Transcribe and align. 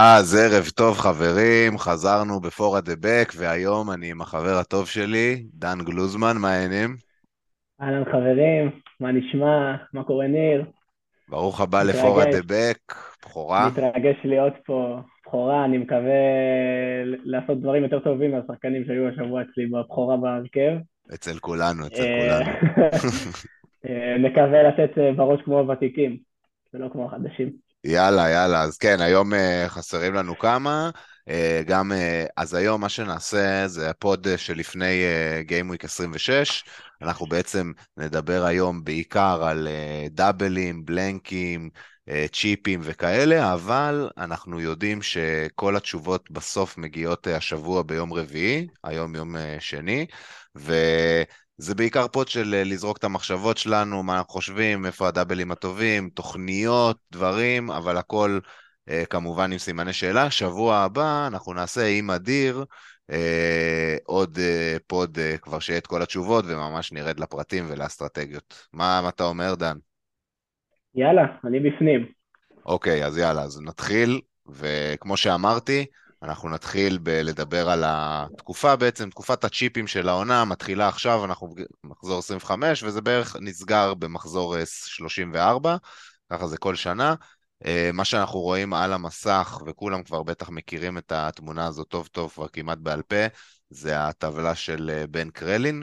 אז 0.00 0.34
ערב 0.34 0.64
טוב 0.76 0.96
חברים, 0.96 1.78
חזרנו 1.78 2.40
בפורה 2.40 2.80
דה 2.80 2.92
בק, 3.00 3.32
והיום 3.36 3.90
אני 3.90 4.10
עם 4.10 4.20
החבר 4.20 4.56
הטוב 4.60 4.86
שלי, 4.86 5.42
דן 5.54 5.78
גלוזמן, 5.84 6.36
מה 6.40 6.50
העניינים? 6.50 6.96
אהלן 7.80 8.04
חברים, 8.04 8.70
מה 9.00 9.12
נשמע? 9.12 9.76
מה 9.92 10.04
קורה 10.04 10.26
ניר? 10.26 10.64
ברוך 11.28 11.60
הבא 11.60 11.82
לפורה 11.82 12.24
דה 12.24 12.42
בק, 12.46 12.94
בכורה, 13.22 13.68
מתרגש 13.68 14.16
להיות 14.24 14.52
פה. 14.66 15.00
בכורה, 15.26 15.64
אני 15.64 15.78
מקווה 15.78 16.20
לעשות 17.24 17.60
דברים 17.60 17.82
יותר 17.82 17.98
טובים 17.98 18.30
מהשחקנים 18.30 18.84
שהיו 18.86 19.08
השבוע 19.08 19.42
אצלי 19.42 19.66
בבכורה 19.66 20.16
בהרכב. 20.16 20.72
אצל 21.14 21.38
כולנו, 21.38 21.86
אצל 21.86 22.02
אה, 22.02 22.18
כולנו. 22.18 22.70
אה, 23.88 24.18
נקווה 24.18 24.62
לתת 24.62 24.98
אה, 24.98 25.12
בראש 25.12 25.40
כמו 25.44 25.58
הוותיקים, 25.58 26.16
ולא 26.74 26.88
כמו 26.92 27.06
החדשים. 27.06 27.67
יאללה, 27.88 28.30
יאללה, 28.30 28.62
אז 28.62 28.76
כן, 28.78 29.00
היום 29.00 29.34
אה, 29.34 29.64
חסרים 29.68 30.14
לנו 30.14 30.38
כמה. 30.38 30.90
אה, 31.28 31.62
גם, 31.66 31.92
אה, 31.92 32.24
אז 32.36 32.54
היום 32.54 32.80
מה 32.80 32.88
שנעשה 32.88 33.68
זה 33.68 33.90
ה 33.90 33.99
pod 33.99 34.26
שלפני 34.36 35.02
Week 35.72 35.84
26. 35.84 36.64
אנחנו 37.02 37.26
בעצם 37.26 37.72
נדבר 37.96 38.44
היום 38.44 38.84
בעיקר 38.84 39.44
על 39.44 39.68
דאבלים, 40.10 40.84
בלנקים, 40.84 41.70
צ'יפים 42.32 42.80
וכאלה, 42.82 43.52
אבל 43.54 44.10
אנחנו 44.18 44.60
יודעים 44.60 45.02
שכל 45.02 45.76
התשובות 45.76 46.30
בסוף 46.30 46.78
מגיעות 46.78 47.26
השבוע 47.26 47.82
ביום 47.82 48.12
רביעי, 48.12 48.66
היום 48.84 49.14
יום 49.14 49.36
שני, 49.58 50.06
ו... 50.56 50.74
זה 51.58 51.74
בעיקר 51.74 52.08
pod 52.08 52.28
של 52.28 52.54
אה, 52.54 52.64
לזרוק 52.64 52.96
את 52.96 53.04
המחשבות 53.04 53.56
שלנו, 53.56 54.02
מה 54.02 54.18
אנחנו 54.18 54.32
חושבים, 54.32 54.86
איפה 54.86 55.08
הדאבלים 55.08 55.50
הטובים, 55.50 56.10
תוכניות, 56.10 56.96
דברים, 57.12 57.70
אבל 57.70 57.96
הכל 57.96 58.38
אה, 58.88 59.04
כמובן 59.10 59.52
עם 59.52 59.58
סימני 59.58 59.92
שאלה. 59.92 60.30
שבוע 60.30 60.76
הבא 60.76 61.26
אנחנו 61.26 61.52
נעשה 61.54 61.86
עם 61.86 62.10
אדיר 62.10 62.64
אה, 63.10 63.96
עוד 64.04 64.38
אה, 64.38 64.76
פוד 64.86 65.18
אה, 65.18 65.38
כבר 65.38 65.58
שיהיה 65.58 65.78
את 65.78 65.86
כל 65.86 66.02
התשובות, 66.02 66.44
וממש 66.48 66.92
נרד 66.92 67.20
לפרטים 67.20 67.64
ולאסטרטגיות. 67.68 68.66
מה, 68.72 69.00
מה 69.02 69.08
אתה 69.08 69.24
אומר, 69.24 69.54
דן? 69.54 69.76
יאללה, 70.94 71.22
אני 71.44 71.60
בפנים. 71.60 72.06
אוקיי, 72.66 73.04
אז 73.04 73.18
יאללה, 73.18 73.42
אז 73.42 73.60
נתחיל, 73.60 74.20
וכמו 74.48 75.16
שאמרתי, 75.16 75.86
אנחנו 76.22 76.48
נתחיל 76.48 76.98
בלדבר 76.98 77.70
על 77.70 77.84
התקופה 77.86 78.76
בעצם, 78.76 79.10
תקופת 79.10 79.44
הצ'יפים 79.44 79.86
של 79.86 80.08
העונה, 80.08 80.44
מתחילה 80.44 80.88
עכשיו, 80.88 81.24
אנחנו 81.24 81.54
במחזור 81.84 82.18
25, 82.18 82.82
וזה 82.82 83.00
בערך 83.00 83.36
נסגר 83.40 83.94
במחזור 83.94 84.56
34, 84.64 85.76
ככה 86.32 86.46
זה 86.46 86.58
כל 86.58 86.74
שנה. 86.74 87.14
אה, 87.66 87.90
מה 87.92 88.04
שאנחנו 88.04 88.40
רואים 88.40 88.74
על 88.74 88.92
המסך, 88.92 89.62
וכולם 89.66 90.02
כבר 90.02 90.22
בטח 90.22 90.50
מכירים 90.50 90.98
את 90.98 91.12
התמונה 91.12 91.66
הזאת 91.66 91.88
טוב 91.88 92.06
טוב, 92.06 92.30
כבר 92.34 92.48
כמעט 92.48 92.78
בעל 92.78 93.02
פה, 93.02 93.26
זה 93.70 94.06
הטבלה 94.06 94.54
של 94.54 94.90
אה, 94.94 95.04
בן 95.06 95.30
קרלין, 95.30 95.82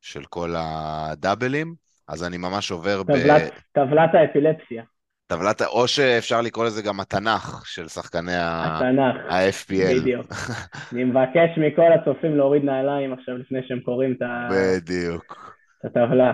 של 0.00 0.24
כל 0.24 0.54
הדאבלים. 0.56 1.74
אז 2.08 2.24
אני 2.24 2.36
ממש 2.36 2.70
עובר 2.70 3.02
ב... 3.02 3.06
טבלת, 3.06 3.52
טבלת 3.72 4.10
האפילפסיה, 4.14 4.84
טבלת, 5.32 5.62
או 5.62 5.88
שאפשר 5.88 6.40
לקרוא 6.40 6.64
לזה 6.64 6.82
גם 6.82 7.00
התנ"ך 7.00 7.62
של 7.66 7.88
שחקני 7.88 8.32
התנ"ך, 8.36 9.32
ה-FPL. 9.32 10.00
בדיוק. 10.00 10.26
אני 10.92 11.04
מבקש 11.04 11.58
מכל 11.58 11.92
הצופים 11.92 12.36
להוריד 12.36 12.64
נעליים 12.64 13.12
עכשיו 13.12 13.38
לפני 13.38 13.58
שהם 13.68 13.80
קוראים 13.80 14.12
את 14.12 14.22
ה- 14.22 14.48
בדיוק. 14.52 15.36
את 15.80 15.84
הטבלה. 15.96 16.32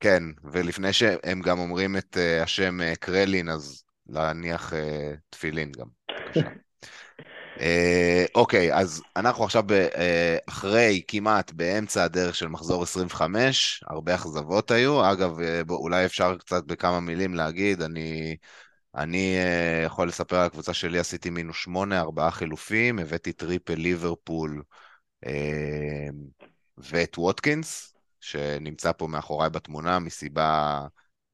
כן, 0.00 0.22
ולפני 0.52 0.92
שהם 0.92 1.40
גם 1.40 1.58
אומרים 1.58 1.96
את 1.96 2.16
אה, 2.16 2.42
השם 2.42 2.80
אה, 2.80 2.92
קרלין, 3.00 3.48
אז 3.48 3.84
להניח 4.08 4.72
אה, 4.72 5.12
תפילין 5.30 5.72
גם, 5.78 5.86
אוקיי, 8.34 8.74
אז 8.74 9.02
אנחנו 9.16 9.44
עכשיו 9.44 9.64
אה, 9.72 10.36
אחרי, 10.48 11.02
כמעט 11.08 11.52
באמצע 11.52 12.04
הדרך 12.04 12.34
של 12.34 12.48
מחזור 12.48 12.82
25, 12.82 13.84
הרבה 13.86 14.14
אכזבות 14.14 14.70
היו. 14.70 15.12
אגב, 15.12 15.40
אה, 15.40 15.60
אולי 15.70 16.04
אפשר 16.04 16.36
קצת 16.38 16.64
בכמה 16.64 17.00
מילים 17.00 17.34
להגיד, 17.34 17.82
אני, 17.82 18.36
אני 18.94 19.36
אה, 19.36 19.82
יכול 19.86 20.08
לספר 20.08 20.36
על 20.36 20.46
הקבוצה 20.46 20.74
שלי, 20.74 20.98
עשיתי 20.98 21.30
מינוס 21.30 21.56
שמונה, 21.56 22.00
ארבעה 22.00 22.30
חילופים, 22.30 22.98
הבאתי 22.98 23.32
triple 23.32 23.74
ליברפול 23.74 24.62
אה, 25.26 26.08
ואת 26.78 27.18
ווטקינס, 27.18 27.94
שנמצא 28.20 28.92
פה 28.92 29.06
מאחוריי 29.06 29.50
בתמונה, 29.50 29.98
מסיבה, 29.98 30.80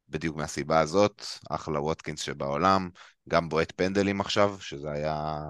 בדיוק 0.08 0.36
מהסיבה 0.36 0.80
הזאת, 0.80 1.24
אחלה 1.50 1.80
ווטקינס 1.80 2.20
שבעולם, 2.20 2.90
גם 3.28 3.48
בועט 3.48 3.72
פנדלים 3.76 4.20
עכשיו, 4.20 4.56
שזה 4.60 4.90
היה 4.90 5.40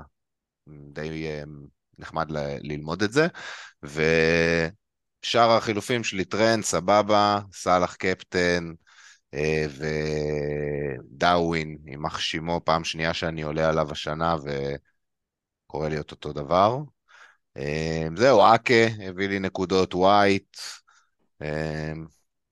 די 0.69 1.27
אה, 1.27 1.43
נחמד 1.99 2.31
ל- 2.31 2.59
ללמוד 2.73 3.03
את 3.03 3.13
זה. 3.13 3.27
ושאר 3.83 5.51
החילופים 5.51 6.05
שלי, 6.05 6.25
טרנד, 6.25 6.65
סבבה, 6.65 7.41
סאלח 7.53 7.95
קפטן 7.95 8.73
אה, 9.35 9.67
ודארווין, 11.11 11.79
יימח 11.87 12.19
שמו, 12.19 12.61
פעם 12.65 12.85
שנייה 12.85 13.15
שאני 13.15 13.43
עולה 13.43 13.69
עליו 13.69 13.93
השנה 13.93 14.37
וקורה 15.67 15.89
לי 15.89 16.01
את 16.01 16.11
אותו 16.11 16.33
דבר. 16.33 16.79
אה, 17.57 18.07
זהו, 18.17 18.41
אקה 18.55 18.87
הביא 19.09 19.29
לי 19.29 19.39
נקודות, 19.39 19.95
ווייט. 19.95 20.57
אה, 21.43 21.93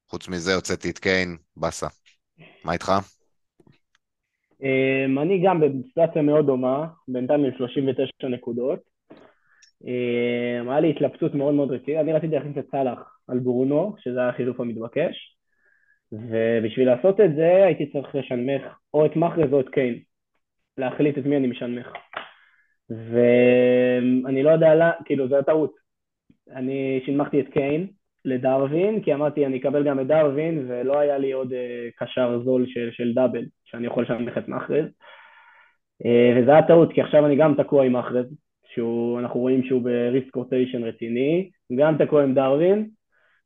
חוץ 0.09 0.29
מזה 0.29 0.55
הוצאתי 0.55 0.91
את 0.91 0.99
קיין, 0.99 1.37
באסה. 1.57 1.87
מה 2.65 2.73
איתך? 2.73 2.93
אמ, 4.63 5.19
אני 5.19 5.43
גם 5.45 5.61
בסיטואציה 5.61 6.23
מאוד 6.23 6.47
דומה, 6.47 6.87
בינתיים 7.09 7.45
עם 7.45 7.53
39 7.57 8.29
נקודות. 8.29 8.79
אמ, 9.85 10.69
היה 10.69 10.81
לי 10.81 10.91
התלבטות 10.91 11.35
מאוד 11.35 11.55
מאוד 11.55 11.71
רצינית, 11.71 12.01
אני 12.01 12.13
רציתי 12.13 12.35
להכניס 12.35 12.59
את 12.59 12.71
סאלח 12.71 13.19
על 13.29 13.39
ברונו, 13.39 13.95
שזה 13.99 14.19
היה 14.21 14.29
החילוף 14.29 14.61
המתבקש, 14.61 15.37
ובשביל 16.13 16.87
לעשות 16.91 17.21
את 17.21 17.35
זה 17.37 17.65
הייתי 17.65 17.87
צריך 17.87 18.15
לשנמך 18.15 18.63
או 18.95 19.07
את 19.07 19.17
מחרז 19.17 19.53
או 19.53 19.61
את 19.61 19.69
קיין, 19.69 19.99
להחליט 20.79 21.19
את 21.19 21.27
מי 21.27 21.37
אני 21.37 21.47
משנמך. 21.47 21.93
ואני 22.91 24.43
לא 24.43 24.51
יודע, 24.51 24.75
לה, 24.75 24.91
כאילו 25.05 25.29
זו 25.29 25.39
הטעות. 25.39 25.73
אני 26.51 27.01
שינמכתי 27.05 27.41
את 27.41 27.49
קיין 27.49 27.87
לדרווין, 28.25 29.03
כי 29.03 29.15
אמרתי 29.15 29.47
אני 29.47 29.59
אקבל 29.59 29.85
גם 29.85 30.01
את 30.01 30.07
דרווין, 30.07 30.65
ולא 30.69 30.99
היה 30.99 31.19
לי 31.19 31.33
עוד 31.33 31.53
uh, 31.53 31.57
קשר 31.97 32.41
זול 32.45 32.67
של, 32.67 32.91
של 32.93 33.15
דאבל, 33.15 33.45
שאני 33.65 33.87
יכול 33.87 34.03
לשנמך 34.03 34.39
את 34.39 34.49
מחרז. 34.49 34.87
Uh, 36.03 36.07
וזה 36.37 36.51
היה 36.51 36.63
טעות, 36.63 36.93
כי 36.93 37.01
עכשיו 37.01 37.27
אני 37.27 37.37
גם 37.37 37.55
תקוע 37.55 37.85
עם 37.85 37.97
מחרז, 37.97 38.27
שאנחנו 38.75 39.41
רואים 39.41 39.65
שהוא 39.65 39.83
בריסק 39.83 40.35
רוטיישן 40.35 40.85
רציני, 40.85 41.51
גם 41.77 42.05
תקוע 42.05 42.23
עם 42.23 42.35
דרווין, 42.35 42.89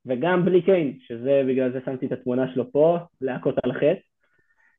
וגם 0.07 0.45
בלי 0.45 0.63
קיין, 0.63 0.99
שזה 1.01 1.43
בגלל 1.49 1.73
זה 1.73 1.79
שמתי 1.85 2.07
את 2.07 2.13
התמונה 2.13 2.53
שלו 2.55 2.73
פה, 2.73 2.99
להכות 3.21 3.55
על 3.65 3.73
חטא. 3.73 4.01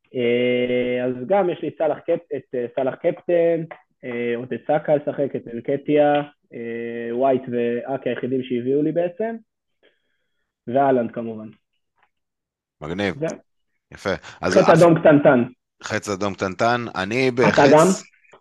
Uh, 0.06 1.04
אז 1.04 1.28
גם 1.28 1.50
יש 1.50 1.62
לי 1.62 1.68
את 1.68 1.74
סאלח, 1.78 2.00
קפ, 2.00 2.20
את 2.36 2.56
סאלח 2.76 2.96
קפטן, 2.96 3.64
סאקה 4.68 4.96
לשחק, 4.96 5.36
את 5.36 5.48
אנקטיה, 5.54 6.22
uh, 6.22 6.56
ווייט 7.12 7.42
ואקה 7.52 8.10
היחידים 8.10 8.44
שהביאו 8.44 8.82
לי 8.82 8.92
בעצם, 8.92 9.36
והאלנד 10.68 11.12
כמובן. 11.12 11.48
מגניב, 12.82 13.16
זהו. 13.20 13.40
יפה. 13.92 14.14
אז 14.42 14.58
אף- 14.58 14.70
אדום 14.70 15.00
קטנטן. 15.00 15.44
חץ 15.84 16.10
אדום 16.10 16.34
קטנטן, 16.34 16.86
אני 16.96 17.30
אתה 17.30 17.42
בחץ, 17.42 17.72
גם? 17.74 17.88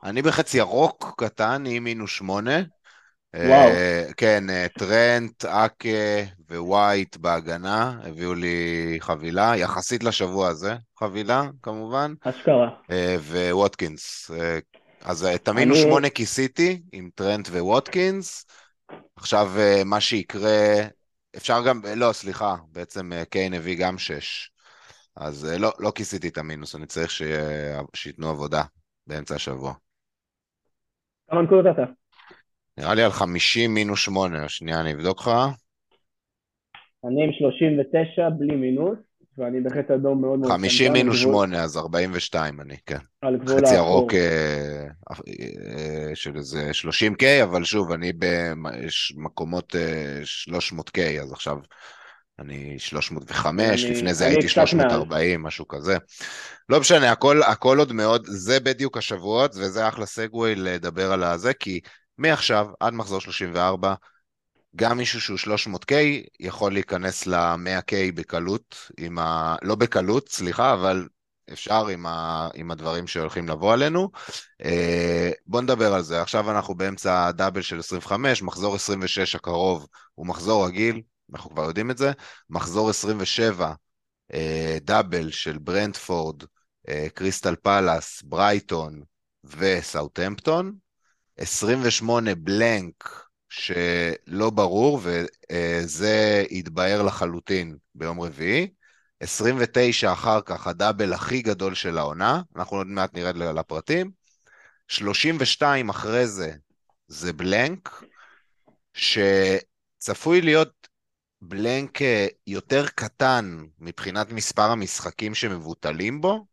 אני 0.05 0.23
בחץ 0.23 0.55
ירוק 0.55 1.15
קטן 1.19 1.65
עם 1.67 1.85
מינוס 1.85 2.11
שמונה. 2.11 2.59
וואו. 3.37 3.51
אה, 3.51 4.05
כן, 4.17 4.51
אה, 4.51 4.67
טרנט, 4.79 5.45
אקה 5.45 5.89
ווייט 6.51 7.17
בהגנה, 7.17 8.01
הביאו 8.05 8.35
לי 8.35 8.57
חבילה, 9.01 9.53
יחסית 9.57 10.05
לשבוע 10.05 10.49
הזה, 10.49 10.75
חבילה 11.01 11.43
כמובן, 11.63 12.15
אשכרה. 12.21 12.71
אה, 12.91 13.17
וווטקינס. 13.19 14.31
אז 15.05 15.25
את 15.25 15.49
המינוס 15.49 15.79
אני- 15.79 15.87
שמונה 15.87 16.11
כיסיתי 16.11 16.83
עם 16.93 17.11
טרנט 17.15 17.49
וווטקינס. 17.49 18.47
עכשיו 19.17 19.51
מה 19.85 20.01
שיקרה, 20.01 20.77
אפשר 21.37 21.59
גם, 21.69 21.81
לא, 21.97 22.13
סליחה, 22.13 22.57
בעצם 22.73 23.13
אה, 23.13 23.25
קיין 23.25 23.55
הביא 23.55 23.77
גם 23.81 23.99
שש. 23.99 24.51
אז 25.17 25.51
אה, 25.51 25.59
לא, 25.59 25.71
לא 25.79 25.93
כיסיתי 25.95 26.29
את 26.29 26.39
המינוס, 26.39 26.77
אני 26.77 26.87
צריך 26.87 27.11
שייתנו 27.95 28.31
עבודה 28.31 28.63
באמצע 29.07 29.35
השבוע. 29.35 29.75
כמה 31.31 31.43
נקודות 31.43 31.67
אתה? 31.75 31.83
נראה 32.79 32.95
לי 32.95 33.03
על 33.03 33.11
50 33.11 33.75
מינוס 33.75 34.01
8, 34.01 34.49
שנייה 34.49 34.81
אני 34.81 34.93
אבדוק 34.93 35.21
לך. 35.21 35.31
אני 37.05 37.25
עם 37.25 37.33
39 37.33 38.29
בלי 38.39 38.57
מינוס, 38.57 38.99
ואני 39.39 39.61
בחטא 39.61 39.93
אדום 39.93 40.21
מאוד 40.21 40.39
מאוד 40.39 40.51
50 40.53 40.87
קטנטן, 40.87 40.93
מינוס 40.93 41.21
גבול- 41.23 41.33
8, 41.33 41.63
אז 41.63 41.77
42 41.77 42.61
אני, 42.61 42.77
כן. 42.87 42.99
על 43.23 43.37
גבול 43.37 43.61
חצי. 43.67 43.75
ירוק 43.75 44.15
אה, 44.15 44.87
אה, 45.11 46.11
של 46.15 46.37
איזה 46.37 46.71
30K, 46.75 47.25
אבל 47.43 47.65
שוב, 47.65 47.93
אני 47.93 48.13
במקומות 49.17 49.75
300K, 50.25 51.01
אז 51.23 51.33
עכשיו 51.33 51.57
אני 52.39 52.79
305, 52.79 53.85
אני- 53.85 53.95
לפני 53.95 54.15
זה 54.15 54.27
אני 54.27 54.35
הייתי 54.35 54.47
קצת 54.47 54.57
מעל. 54.57 54.67
340, 54.67 55.43
משהו 55.43 55.69
כזה. 55.69 55.97
לא 56.69 56.81
משנה, 56.81 57.13
הכל, 57.13 57.43
הכל 57.43 57.79
עוד 57.79 57.93
מאוד, 57.93 58.27
זה 58.27 58.61
בדיוק 58.61 58.97
השבועות, 58.99 59.55
וזה 59.57 59.89
אחלה 59.89 60.07
סגווי 60.07 60.55
לדבר 60.55 61.13
על 61.13 61.23
הזה, 61.23 61.55
כי 61.55 61.81
מעכשיו 62.19 62.67
עד 62.81 62.95
מחזור 62.95 63.21
34, 63.21 63.95
גם 64.77 64.97
מישהו 64.97 65.21
שהוא 65.21 65.39
300K 65.39 65.93
יכול 66.41 66.73
להיכנס 66.73 67.27
ל-100K 67.27 68.13
בקלות, 68.15 68.91
עם 68.99 69.19
ה... 69.19 69.57
לא 69.63 69.75
בקלות, 69.75 70.29
סליחה, 70.29 70.73
אבל 70.73 71.09
אפשר 71.53 71.87
עם, 71.87 72.07
ה... 72.07 72.49
עם 72.55 72.71
הדברים 72.71 73.07
שהולכים 73.07 73.49
לבוא 73.49 73.73
עלינו. 73.73 74.11
אה, 74.65 75.31
בואו 75.47 75.63
נדבר 75.63 75.95
על 75.95 76.03
זה. 76.03 76.23
עכשיו 76.23 76.51
אנחנו 76.51 76.75
באמצע 76.75 77.27
הדאבל 77.27 77.63
של 77.63 77.79
25, 77.79 78.43
מחזור 78.43 78.75
26 78.75 79.35
הקרוב 79.35 79.87
הוא 80.15 80.27
מחזור 80.27 80.67
רגיל, 80.67 81.03
אנחנו 81.33 81.51
כבר 81.51 81.65
יודעים 81.65 81.91
את 81.91 81.99
זה. 81.99 82.13
מחזור 82.51 82.91
27, 82.91 83.73
אה, 84.35 84.79
דאבל 84.83 85.31
של 85.31 85.59
ברנדפורד, 85.59 86.43
אה, 86.89 87.07
קריסטל 87.15 87.57
פלאס, 87.57 88.23
ברייטון 88.23 89.03
וסאוטהמפטון. 89.45 90.77
28 91.37 92.35
בלנק 92.35 93.23
שלא 93.53 94.51
ברור, 94.51 95.01
וזה 95.03 96.45
יתבהר 96.51 97.03
לחלוטין 97.03 97.77
ביום 97.95 98.21
רביעי. 98.21 98.69
29 99.21 100.13
אחר 100.13 100.41
כך 100.41 100.67
הדאבל 100.67 101.13
הכי 101.13 101.43
גדול 101.43 101.75
של 101.75 101.99
העונה, 101.99 102.43
אנחנו 102.57 102.77
עוד 102.77 102.87
מעט 102.87 103.15
נרד 103.15 103.37
לפרטים. 103.37 104.11
32 104.89 105.89
אחרי 105.89 106.27
זה 106.27 106.53
זה 107.09 107.33
בלנק, 107.33 108.05
שצפוי 108.95 110.41
להיות 110.41 110.89
בלנק 111.41 112.03
אה, 112.03 112.27
יותר 112.47 112.87
קטן 112.89 113.65
מבחינת 113.79 114.33
מספר 114.33 114.71
המשחקים 114.71 115.35
שמבוטלים 115.35 116.21
בו, 116.21 116.47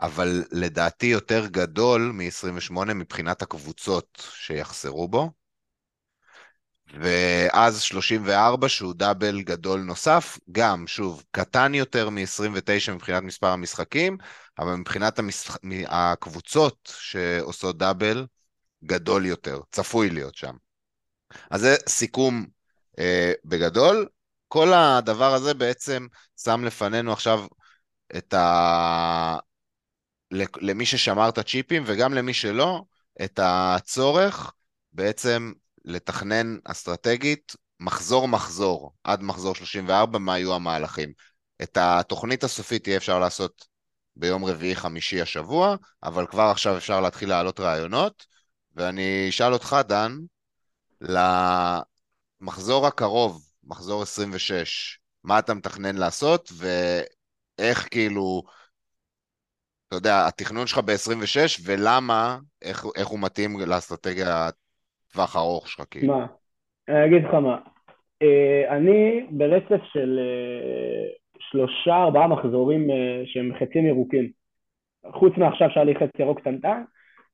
אבל 0.00 0.44
לדעתי 0.52 1.06
יותר 1.06 1.46
גדול 1.46 2.12
מ-28 2.14 2.94
מבחינת 2.94 3.42
הקבוצות 3.42 4.28
שיחסרו 4.34 5.08
בו. 5.08 5.39
ואז 6.98 7.80
34 7.80 8.68
שהוא 8.68 8.94
דאבל 8.94 9.42
גדול 9.42 9.80
נוסף, 9.80 10.38
גם, 10.52 10.86
שוב, 10.86 11.24
קטן 11.30 11.74
יותר 11.74 12.10
מ-29 12.10 12.92
מבחינת 12.92 13.22
מספר 13.22 13.46
המשחקים, 13.46 14.16
אבל 14.58 14.74
מבחינת 14.74 15.18
המשח... 15.18 15.56
הקבוצות 15.86 16.92
שעושות 17.00 17.78
דאבל, 17.78 18.26
גדול 18.84 19.26
יותר, 19.26 19.60
צפוי 19.72 20.10
להיות 20.10 20.34
שם. 20.34 20.54
אז 21.50 21.60
זה 21.60 21.76
סיכום 21.88 22.46
אה, 22.98 23.32
בגדול. 23.44 24.06
כל 24.48 24.72
הדבר 24.72 25.34
הזה 25.34 25.54
בעצם 25.54 26.06
שם 26.42 26.64
לפנינו 26.64 27.12
עכשיו 27.12 27.46
את 28.16 28.34
ה... 28.34 29.36
למי 30.60 30.86
ששמר 30.86 31.28
את 31.28 31.38
הצ'יפים 31.38 31.82
וגם 31.86 32.14
למי 32.14 32.34
שלא, 32.34 32.82
את 33.24 33.40
הצורך 33.42 34.52
בעצם 34.92 35.52
לתכנן 35.84 36.56
אסטרטגית 36.64 37.56
מחזור 37.80 38.28
מחזור, 38.28 38.92
עד 39.04 39.22
מחזור 39.22 39.54
34, 39.54 40.18
מה 40.18 40.38
יהיו 40.38 40.54
המהלכים. 40.54 41.12
את 41.62 41.78
התוכנית 41.80 42.44
הסופית 42.44 42.86
יהיה 42.86 42.96
אפשר 42.96 43.18
לעשות 43.18 43.66
ביום 44.16 44.44
רביעי 44.44 44.76
חמישי 44.76 45.20
השבוע, 45.20 45.76
אבל 46.02 46.26
כבר 46.26 46.42
עכשיו 46.42 46.76
אפשר 46.76 47.00
להתחיל 47.00 47.28
להעלות 47.28 47.60
רעיונות, 47.60 48.26
ואני 48.74 49.26
אשאל 49.28 49.52
אותך, 49.52 49.76
דן, 49.88 50.18
למחזור 52.40 52.86
הקרוב, 52.86 53.50
מחזור 53.64 54.02
26, 54.02 54.98
מה 55.24 55.38
אתה 55.38 55.54
מתכנן 55.54 55.96
לעשות, 55.96 56.52
ואיך 56.56 57.88
כאילו, 57.90 58.42
אתה 59.88 59.96
יודע, 59.96 60.26
התכנון 60.26 60.66
שלך 60.66 60.78
ב-26, 60.78 61.60
ולמה, 61.64 62.38
איך, 62.62 62.84
איך 62.96 63.08
הוא 63.08 63.20
מתאים 63.20 63.60
לאסטרטגיה 63.60 64.50
הטווח 65.10 65.36
הארוך 65.36 65.68
שלך, 65.68 65.84
כאילו. 65.90 66.18
מה? 66.18 66.26
אני 66.88 67.06
אגיד 67.06 67.24
לך 67.24 67.34
מה. 67.34 67.58
אה, 68.22 68.76
אני 68.76 69.26
ברצף 69.30 69.84
של 69.92 70.18
אה, 70.22 71.08
שלושה, 71.38 71.96
ארבעה 71.96 72.28
מחזורים 72.28 72.90
אה, 72.90 73.22
שהם 73.24 73.52
חצים 73.60 73.86
ירוקים. 73.86 74.30
חוץ 75.12 75.32
מעכשיו 75.36 75.70
שהיה 75.70 75.84
לי 75.84 75.94
חצי 75.94 76.22
ירוק 76.22 76.40
קטנטן, 76.40 76.82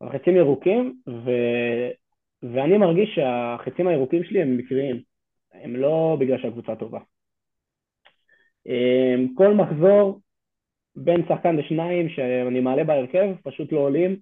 אבל 0.01 0.19
חצים 0.19 0.37
ירוקים, 0.37 0.97
ו... 1.09 1.31
ואני 2.43 2.79
מרגיש 2.79 3.15
שהחצים 3.15 3.89
הירוקים 3.89 4.25
שלי 4.25 4.43
הם 4.43 4.57
מקריים. 4.57 5.01
הם 5.53 5.77
לא 5.77 6.17
בגלל 6.21 6.39
שהקבוצה 6.39 6.77
טובה. 6.77 6.99
כל 9.37 9.55
מחזור 9.55 10.21
בין 10.97 11.23
שחקן 11.29 11.57
לשניים 11.57 12.09
שאני 12.09 12.61
מעלה 12.61 12.85
בהרכב, 12.85 13.35
פשוט 13.43 13.73
לא 13.73 13.79
עולים. 13.79 14.17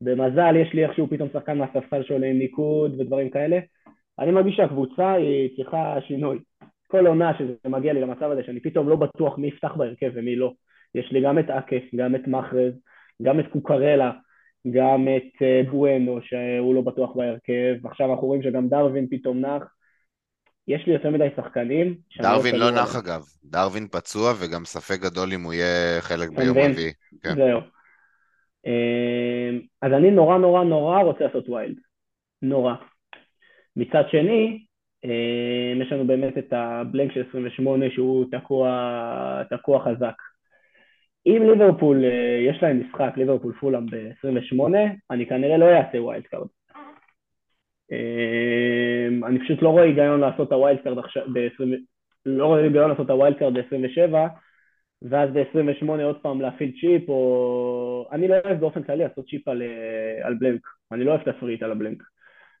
במזל 0.00 0.56
יש 0.56 0.72
לי 0.74 0.84
איכשהו 0.84 1.08
פתאום 1.10 1.28
שחקן 1.32 1.58
מהספסל 1.58 2.02
שעולה 2.02 2.26
עם 2.26 2.38
ניקוד 2.38 3.00
ודברים 3.00 3.30
כאלה. 3.30 3.58
אני 4.18 4.30
מרגיש 4.30 4.56
שהקבוצה 4.56 5.12
היא 5.12 5.56
צריכה 5.56 5.96
שינוי. 6.06 6.38
כל 6.86 7.06
עונה 7.06 7.32
שזה 7.38 7.68
מגיע 7.68 7.92
לי 7.92 8.00
למצב 8.00 8.30
הזה 8.30 8.42
שאני 8.46 8.60
פתאום 8.60 8.88
לא 8.88 8.96
בטוח 8.96 9.38
מי 9.38 9.46
יפתח 9.46 9.72
בהרכב 9.76 10.10
ומי 10.14 10.36
לא. 10.36 10.52
יש 10.94 11.12
לי 11.12 11.22
גם 11.22 11.38
את 11.38 11.50
אקף, 11.50 11.82
גם 11.96 12.14
את 12.14 12.28
מחרז, 12.28 12.72
גם 13.22 13.40
את 13.40 13.44
קוקרלה, 13.52 14.10
גם 14.70 15.08
את 15.16 15.42
אה, 15.42 15.62
בואנו 15.70 16.18
שהוא 16.22 16.74
לא 16.74 16.80
בטוח 16.80 17.16
בהרכב, 17.16 17.74
ועכשיו 17.82 18.12
אנחנו 18.12 18.26
רואים 18.26 18.42
שגם 18.42 18.68
דרווין 18.68 19.06
פתאום 19.10 19.40
נח. 19.40 19.62
יש 20.68 20.86
לי 20.86 20.92
יותר 20.92 21.10
מדי 21.10 21.28
שחקנים. 21.36 21.96
דרווין 22.22 22.56
לא 22.56 22.70
נח 22.70 22.96
אגב, 22.96 23.22
דרווין 23.44 23.88
פצוע 23.88 24.32
וגם 24.40 24.64
ספק 24.64 25.00
גדול 25.00 25.32
אם 25.32 25.42
הוא 25.42 25.52
יהיה 25.52 26.00
חלק 26.00 26.28
ביום 26.28 26.58
רביעי. 26.58 26.92
כן. 27.22 27.34
זהו. 27.34 27.60
אמ, 28.66 29.60
אז 29.82 29.92
אני 29.92 30.10
נורא 30.10 30.38
נורא 30.38 30.64
נורא 30.64 31.02
רוצה 31.02 31.24
לעשות 31.24 31.48
ויילד. 31.48 31.76
נורא. 32.42 32.74
מצד 33.76 34.02
שני, 34.10 34.64
אמ, 35.04 35.82
יש 35.82 35.92
לנו 35.92 36.06
באמת 36.06 36.38
את 36.38 36.52
הבלנק 36.52 37.12
של 37.12 37.24
28 37.28 37.90
שהוא 37.90 38.24
תקוע, 38.30 39.42
תקוע 39.50 39.84
חזק. 39.84 40.14
אם 41.26 41.42
ליברפול, 41.50 42.04
אה, 42.04 42.38
יש 42.48 42.62
להם 42.62 42.80
משחק, 42.80 43.12
ליברפול 43.16 43.52
פולאם 43.60 43.86
ב-28, 43.86 44.62
אני 45.10 45.26
כנראה 45.26 45.56
לא 45.56 45.66
אעשה 45.66 46.02
wild 46.02 46.26
card. 46.26 46.46
אמ, 47.92 49.24
אני 49.24 49.38
פשוט 49.40 49.62
לא 49.62 49.68
רואה 49.68 49.82
היגיון 49.82 50.20
לעשות 50.20 50.48
את 50.48 50.52
ה 50.52 50.58
wild 50.58 50.80
card 50.80 50.98
עכשיו 50.98 51.26
ב-20... 51.32 51.64
לא 52.26 52.46
רואה 52.46 52.62
היגיון 52.62 52.90
לעשות 52.90 53.06
את 53.06 53.10
ה 53.10 53.16
wild 53.16 53.38
card 53.38 53.54
ב-27, 53.54 54.14
ואז 55.02 55.30
ב-28 55.30 56.02
עוד 56.02 56.16
פעם 56.22 56.40
להפעיל 56.40 56.72
צ'יפ, 56.80 57.08
או... 57.08 58.08
אני 58.12 58.28
לא 58.28 58.34
אוהב 58.44 58.60
באופן 58.60 58.82
כללי 58.82 59.04
לעשות 59.04 59.26
צ'יפ 59.28 59.48
על, 59.48 59.62
אה, 59.62 60.26
על 60.26 60.34
blank, 60.34 60.60
אני 60.92 61.04
לא 61.04 61.10
אוהב 61.10 61.32
ת 61.32 61.36
free 61.36 61.51
hit 61.51 61.62
על 61.62 61.72
ה 61.72 61.76
blank. 61.76 62.02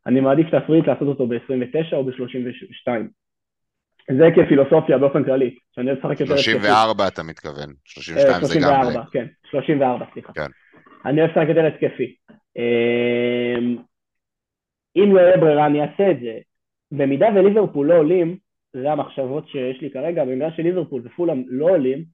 אני 0.06 0.20
מעדיף 0.20 0.46
ת 0.54 0.58
free 0.58 0.74
hit 0.74 0.86
לעשות 0.86 1.08
אותו 1.08 1.26
ב-29 1.26 1.92
או 1.92 2.04
ב-32. 2.04 2.88
זה 4.18 4.24
כפילוסופיה 4.36 4.98
באופן 4.98 5.24
כללי, 5.24 5.54
שאני 5.74 5.90
אוהב 5.90 5.98
לשחק 5.98 6.20
יותר... 6.20 6.36
34 6.36 7.08
אתה 7.08 7.22
מתכוון, 7.22 7.72
32 7.84 8.44
זה 8.44 8.58
גם 8.62 8.80
בלנק. 8.82 9.08
כן, 9.12 9.26
34, 9.50 10.06
סליחה. 10.12 10.32
כן. 10.32 10.46
אני 11.06 11.20
אוהב 11.20 11.30
לשחק 11.30 11.48
יותר 11.48 11.66
התקפי. 11.66 12.14
אמ, 12.56 13.76
אם 14.96 15.16
לא 15.16 15.20
יהיה 15.20 15.36
ברירה 15.36 15.66
אני 15.66 15.80
אעשה 15.82 16.10
את 16.10 16.20
זה. 16.20 16.38
במידה 16.92 17.26
וליברפול 17.34 17.86
לא 17.86 17.94
עולים, 17.94 18.36
זה 18.72 18.92
המחשבות 18.92 19.48
שיש 19.48 19.80
לי 19.80 19.90
כרגע, 19.90 20.24
במידה 20.24 20.50
שליברפול 20.56 21.02
ופולאם 21.04 21.44
לא 21.48 21.70
עולים, 21.70 22.04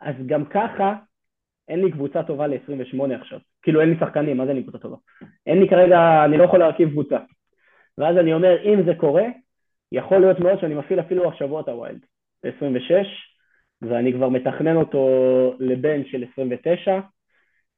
אז 0.00 0.14
גם 0.26 0.44
ככה 0.44 0.94
אין 1.68 1.84
לי 1.84 1.92
קבוצה 1.92 2.22
טובה 2.22 2.46
ל-28 2.46 3.14
עכשיו. 3.20 3.38
כאילו 3.62 3.80
אין 3.80 3.90
לי 3.90 3.96
שחקנים, 4.00 4.36
מה 4.36 4.44
זה 4.44 4.50
אין 4.50 4.56
לי 4.56 4.62
קבוצה 4.62 4.78
טובה? 4.78 4.96
אין 5.46 5.60
לי 5.60 5.68
כרגע, 5.68 6.24
אני 6.24 6.38
לא 6.38 6.44
יכול 6.44 6.58
להרכיב 6.58 6.90
קבוצה. 6.90 7.18
ואז 7.98 8.16
אני 8.16 8.32
אומר, 8.32 8.62
אם 8.64 8.82
זה 8.86 8.94
קורה, 8.94 9.24
יכול 9.92 10.18
להיות 10.18 10.40
מאוד 10.40 10.60
שאני 10.60 10.74
מפעיל 10.74 11.00
אפילו 11.00 11.30
השבוע 11.30 11.60
את 11.60 11.68
ה 11.68 11.73
wild, 11.73 12.00
ב-26, 12.44 12.92
ואני 13.82 14.12
כבר 14.12 14.28
מתכנן 14.28 14.76
אותו 14.76 15.08
ל 15.60 15.67
bench 15.67 16.04
של 16.04 16.24
29, 16.32 17.00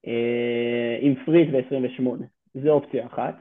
אה, 0.06 0.98
עם 1.00 1.14
free 1.26 1.39
hit 1.39 1.48
ב-28. 1.50 2.06
זו 2.54 2.70
אופציה 2.70 3.06
אחת. 3.06 3.34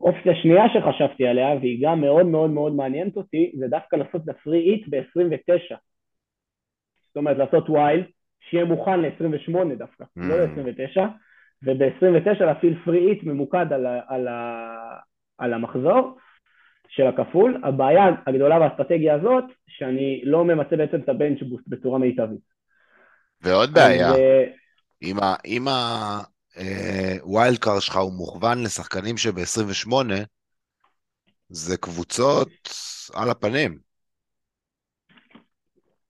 אופציה 0.00 0.34
שנייה 0.42 0.64
שחשבתי 0.74 1.26
עליה, 1.26 1.54
והיא 1.60 1.86
גם 1.86 2.00
מאוד 2.00 2.26
מאוד 2.26 2.50
מאוד 2.50 2.74
מעניינת 2.74 3.16
אותי, 3.16 3.52
זה 3.58 3.68
דווקא 3.68 3.96
לעשות 3.96 4.24
את 4.24 4.28
ה 4.28 4.34
free 4.34 4.58
hit 4.58 4.88
ב-29. 4.88 5.76
זאת 7.08 7.16
אומרת, 7.16 7.36
לעשות 7.38 7.68
wild, 7.68 8.04
שיהיה 8.50 8.64
מוכן 8.64 9.00
ל-28 9.00 9.74
דווקא, 9.78 10.04
mm. 10.04 10.22
לא 10.22 10.44
ל-29, 10.44 11.00
וב-29 11.62 12.44
להפעיל 12.44 12.78
free 12.84 13.10
hit 13.10 13.22
ממוקד 13.22 13.72
על, 13.72 13.86
ה- 13.86 14.00
על, 14.08 14.28
ה- 14.28 14.98
על 15.38 15.54
המחזור 15.54 16.18
של 16.88 17.06
הכפול. 17.06 17.60
הבעיה 17.64 18.04
הגדולה 18.26 18.58
באסטרטגיה 18.58 19.14
הזאת, 19.14 19.44
שאני 19.68 20.20
לא 20.24 20.44
ממצה 20.44 20.76
בעצם 20.76 21.00
את 21.00 21.08
ה 21.08 21.14
bench 21.14 21.42
boost 21.42 21.64
בצורה 21.68 21.98
מיטבית. 21.98 22.40
ועוד 23.40 23.70
בעיה, 23.74 24.08
אז, 24.08 24.16
אם, 25.02 25.18
ה- 25.18 25.36
אם 25.44 25.64
ה 27.22 27.29
wild 27.29 27.58
card 27.58 27.80
שלך 27.80 27.96
הוא 27.96 28.12
מוכוון 28.12 28.62
לשחקנים 28.62 29.16
שב-28, 29.16 29.92
זה 31.48 31.76
קבוצות 31.76 32.48
על 33.14 33.30
הפנים. 33.30 33.87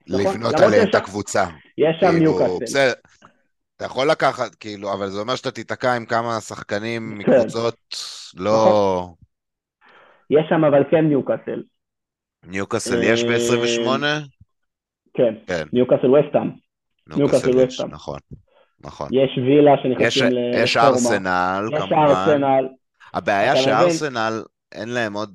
נכון, 0.08 0.20
לבנות 0.20 0.60
עליהם 0.60 0.88
את 0.88 0.94
הקבוצה. 0.94 1.44
יש 1.78 1.96
שם 2.00 2.06
כאילו, 2.10 2.18
ניוקאסל. 2.18 2.64
בסדר, 2.64 2.92
אתה 3.76 3.84
יכול 3.84 4.10
לקחת, 4.10 4.54
כאילו, 4.54 4.92
אבל 4.92 5.08
זה 5.08 5.20
אומר 5.20 5.36
שאתה 5.36 5.50
תיתקע 5.50 5.94
עם 5.94 6.06
כמה 6.06 6.40
שחקנים. 6.40 7.18
מקבוצות 7.18 7.76
לא... 8.36 9.08
יש 10.30 10.44
שם 10.48 10.64
אבל 10.64 10.82
כן 10.90 11.04
ניוקאסל. 11.04 11.62
ניוקאסל 12.46 13.02
יש 13.02 13.24
אה, 13.24 13.28
ב-28? 13.28 14.04
כן, 15.14 15.34
ניוקאסל 15.72 16.10
וסטאם. 16.10 16.50
ניוקאסל 17.16 17.48
יש, 17.48 17.56
וסטהאם. 17.56 17.90
נכון, 17.90 18.18
נכון. 18.80 19.08
יש 19.12 19.38
וילה 19.38 19.70
יש, 19.74 19.80
שנכנסים 19.82 20.38
יש 20.54 20.76
לרפורמה. 20.76 20.96
ארסנל, 20.96 21.68
יש 21.72 21.80
כמובן. 21.80 21.96
ארסנל. 21.96 22.68
הבעיה? 23.14 23.56
שארסנל, 23.56 24.42
אין 24.72 24.88
להם 24.88 25.12
עוד 25.12 25.34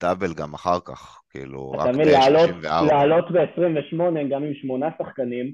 דאבל 0.00 0.34
גם 0.34 0.54
אחר 0.54 0.78
כך, 0.84 1.20
כאילו, 1.36 1.72
אתה 1.74 1.82
רק 1.84 1.94
מבין, 1.94 2.08
לעלות- 2.08 2.50
ב-34. 2.50 2.82
לעלות 2.86 3.24
ב-28 3.30 3.96
גם 4.30 4.44
עם 4.44 4.54
שמונה 4.54 4.88
שחקנים, 4.98 5.52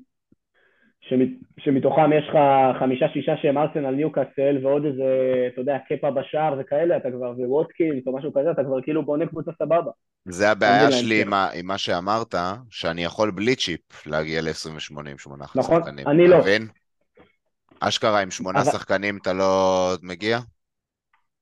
שמת- 1.01 1.29
שמתוכם 1.61 2.11
יש 2.13 2.25
לך 2.29 2.37
חמישה-שישה 2.81 3.33
שהם 3.43 3.59
ארסנל 3.59 3.91
ניוקאסל 3.91 4.59
ועוד 4.63 4.85
איזה, 4.85 5.05
אתה 5.53 5.61
יודע, 5.61 5.77
קפה 5.89 6.11
בשער 6.11 6.55
וכאלה, 6.61 6.97
אתה 6.97 7.09
כבר, 7.11 7.33
וווטקינס 7.39 8.07
או 8.07 8.17
משהו 8.17 8.33
כזה, 8.33 8.51
אתה 8.51 8.65
כבר 8.65 8.83
כאילו 8.83 9.05
בונה 9.05 9.27
קבוצה 9.27 9.51
סבבה. 9.59 9.91
זה 10.25 10.51
הבעיה 10.51 10.87
מבין 10.87 10.99
שלי 10.99 11.25
להמשך. 11.25 11.59
עם, 11.59 11.67
מה 11.67 11.79
שאמרת, 11.79 12.35
שאני 12.71 13.05
יכול 13.05 13.31
בלי 13.31 13.57
צ'יפ 13.57 14.07
להגיע 14.07 14.41
ל-28 14.43 15.11
עם 15.11 15.19
שמונה 15.19 15.45
נכון, 15.55 15.81
שחקנים. 15.81 16.09
אני 16.09 16.27
אתה 16.27 16.31
לא. 16.35 16.39
מבין? 16.41 16.67
אשכרה 17.81 18.21
עם 18.21 18.31
שמונה 18.31 18.61
אבל- 18.61 18.71
שחקנים 18.71 19.19
אתה 19.23 19.33
לא 19.33 19.55
מגיע? 20.03 20.39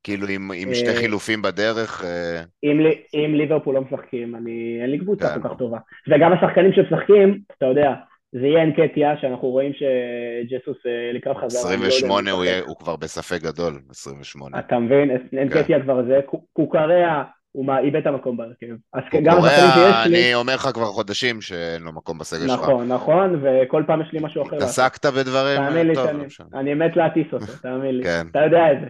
כאילו 0.04 0.26
עם, 0.26 0.50
עם 0.54 0.74
שתי 0.74 0.88
אה, 0.88 0.94
חילופים 0.94 1.42
בדרך, 1.42 2.04
אה, 2.04 2.42
אם, 2.64 2.80
לי- 2.80 3.02
אם 3.14 3.34
ליברפול 3.34 3.74
לא 3.74 3.80
משחקים, 3.80 4.36
אני, 4.36 4.78
אין 4.82 4.90
לי 4.90 4.98
קבוצה 4.98 5.28
כן. 5.34 5.42
כל 5.42 5.48
כך 5.48 5.54
טובה. 5.58 5.78
וגם 6.08 6.32
השחקנים 6.32 6.72
שמשחקים, 6.72 7.38
אתה 7.58 7.66
יודע, 7.66 7.92
זה 8.32 8.46
יהיה 8.46 8.62
אנקטיה, 8.62 9.14
שאנחנו 9.20 9.48
רואים 9.48 9.72
שג'סוס 9.72 10.76
אה, 10.86 11.12
לקראת 11.14 11.36
חזרה. 11.36 11.62
אני 11.72 11.80
לא 11.80 11.84
יודע 11.84 11.94
אם 11.94 12.04
28 12.04 12.30
הוא. 12.30 12.44
יהיה, 12.44 12.60
הוא 12.66 12.76
כבר 12.76 12.96
בספק 12.96 13.42
גדול, 13.42 13.72
28. 13.90 14.58
אתה 14.58 14.78
מבין? 14.78 15.10
אנקטיה 15.42 15.82
כבר 15.82 16.02
זה, 16.08 16.20
קו- 16.26 16.44
קוקריה, 16.52 17.22
הוא 17.52 17.66
איבד 17.84 17.96
את 18.00 18.06
המקום 18.06 18.36
בהרכב. 18.36 18.66
אז 18.92 19.02
גם 19.24 19.38
השחקנים 19.38 19.70
שיש 19.74 20.06
לי, 20.06 20.24
אני 20.24 20.34
אומר 20.34 20.54
לך 20.54 20.68
כבר 20.74 20.84
חודשים 20.84 21.40
שאין 21.40 21.82
לו 21.82 21.92
מקום 21.92 22.18
בסגל 22.18 22.48
שלך. 22.48 22.60
נכון, 22.62 22.88
נכון, 22.88 23.42
וכל 23.42 23.82
פעם 23.86 24.00
יש 24.02 24.08
לי 24.12 24.18
משהו 24.22 24.42
אחר. 24.42 24.56
התעסקת 24.56 25.06
בדברים, 25.06 25.56
תאמין 25.56 25.86
לי 25.86 25.94
שאני, 26.28 26.74
לא 26.74 26.86
מת 26.86 26.96
להטיס 26.96 27.26
אותו, 27.32 27.46
תאמין 27.62 27.96
לי. 27.96 28.04
כן. 28.04 28.26
אתה 28.30 28.38
יודע 28.44 28.72
את 28.72 28.76
זה. 28.80 28.86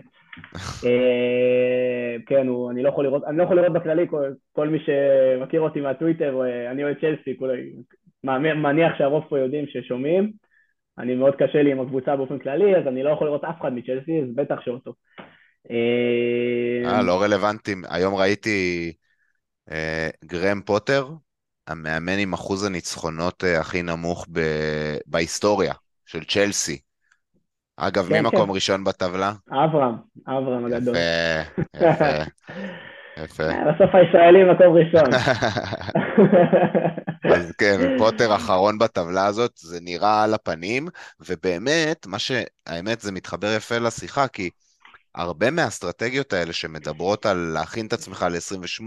אה, 0.84 2.16
כן, 2.26 2.46
הוא, 2.46 2.70
אני 2.70 2.82
לא 2.82 2.88
יכול 2.88 3.04
לראות, 3.04 3.24
אני 3.24 3.38
לא 3.38 3.42
יכול 3.42 3.56
לראות 3.56 3.72
בכללי, 3.72 4.08
כל, 4.10 4.32
כל 4.52 4.68
מי 4.68 4.78
שמכיר 4.78 5.60
אותי 5.60 5.80
מהטוויטר, 5.80 6.42
אה, 6.42 6.70
אני 6.70 6.84
אוהד 6.84 6.96
צ'לסי, 7.00 7.36
מניח 8.24 8.92
שהרוב 8.98 9.24
פה 9.28 9.38
יודעים 9.38 9.64
ששומעים. 9.68 10.32
אני 10.98 11.14
מאוד 11.14 11.34
קשה 11.34 11.62
לי 11.62 11.72
עם 11.72 11.80
הקבוצה 11.80 12.16
באופן 12.16 12.38
כללי, 12.38 12.76
אז 12.76 12.86
אני 12.86 13.02
לא 13.02 13.10
יכול 13.10 13.26
לראות 13.26 13.44
אף 13.44 13.60
אחד 13.60 13.72
מצ'לסי, 13.72 14.20
אז 14.22 14.34
בטח 14.34 14.56
שאותו. 14.64 14.92
אה, 15.70 16.90
אה, 16.90 17.02
לא 17.02 17.22
רלוונטי. 17.22 17.74
היום 17.90 18.14
ראיתי 18.14 18.92
אה, 19.70 20.08
גרם 20.24 20.60
פוטר, 20.60 21.08
המאמן 21.66 22.18
עם 22.18 22.32
אחוז 22.32 22.64
הניצחונות 22.64 23.44
אה, 23.44 23.60
הכי 23.60 23.82
נמוך 23.82 24.26
ב- 24.32 24.96
בהיסטוריה 25.06 25.74
של 26.06 26.24
צ'לסי. 26.24 26.80
אגב, 27.82 28.08
כן, 28.08 28.12
מי 28.12 28.20
מקום 28.20 28.46
כן. 28.46 28.54
ראשון 28.54 28.84
בטבלה? 28.84 29.32
אברהם, 29.50 29.94
אברהם 30.28 30.66
הגדול. 30.66 30.96
יפה, 30.96 31.86
יפה, 31.86 32.04
יפה. 33.18 33.50
אה, 33.50 33.72
בסוף 33.72 33.94
הישראלי 33.94 34.44
מקום 34.44 34.76
ראשון. 34.76 35.14
אז 37.34 37.52
כן, 37.58 37.98
פוטר 37.98 38.34
אחרון 38.34 38.78
בטבלה 38.78 39.26
הזאת, 39.26 39.52
זה 39.56 39.78
נראה 39.82 40.22
על 40.22 40.34
הפנים, 40.34 40.88
ובאמת, 41.20 42.06
מה 42.06 42.18
שהאמת 42.18 43.00
זה 43.00 43.12
מתחבר 43.12 43.56
יפה 43.56 43.78
לשיחה, 43.78 44.28
כי 44.28 44.50
הרבה 45.14 45.50
מהאסטרטגיות 45.50 46.32
האלה 46.32 46.52
שמדברות 46.52 47.26
על 47.26 47.50
להכין 47.54 47.86
את 47.86 47.92
עצמך 47.92 48.26
ל-28, 48.30 48.84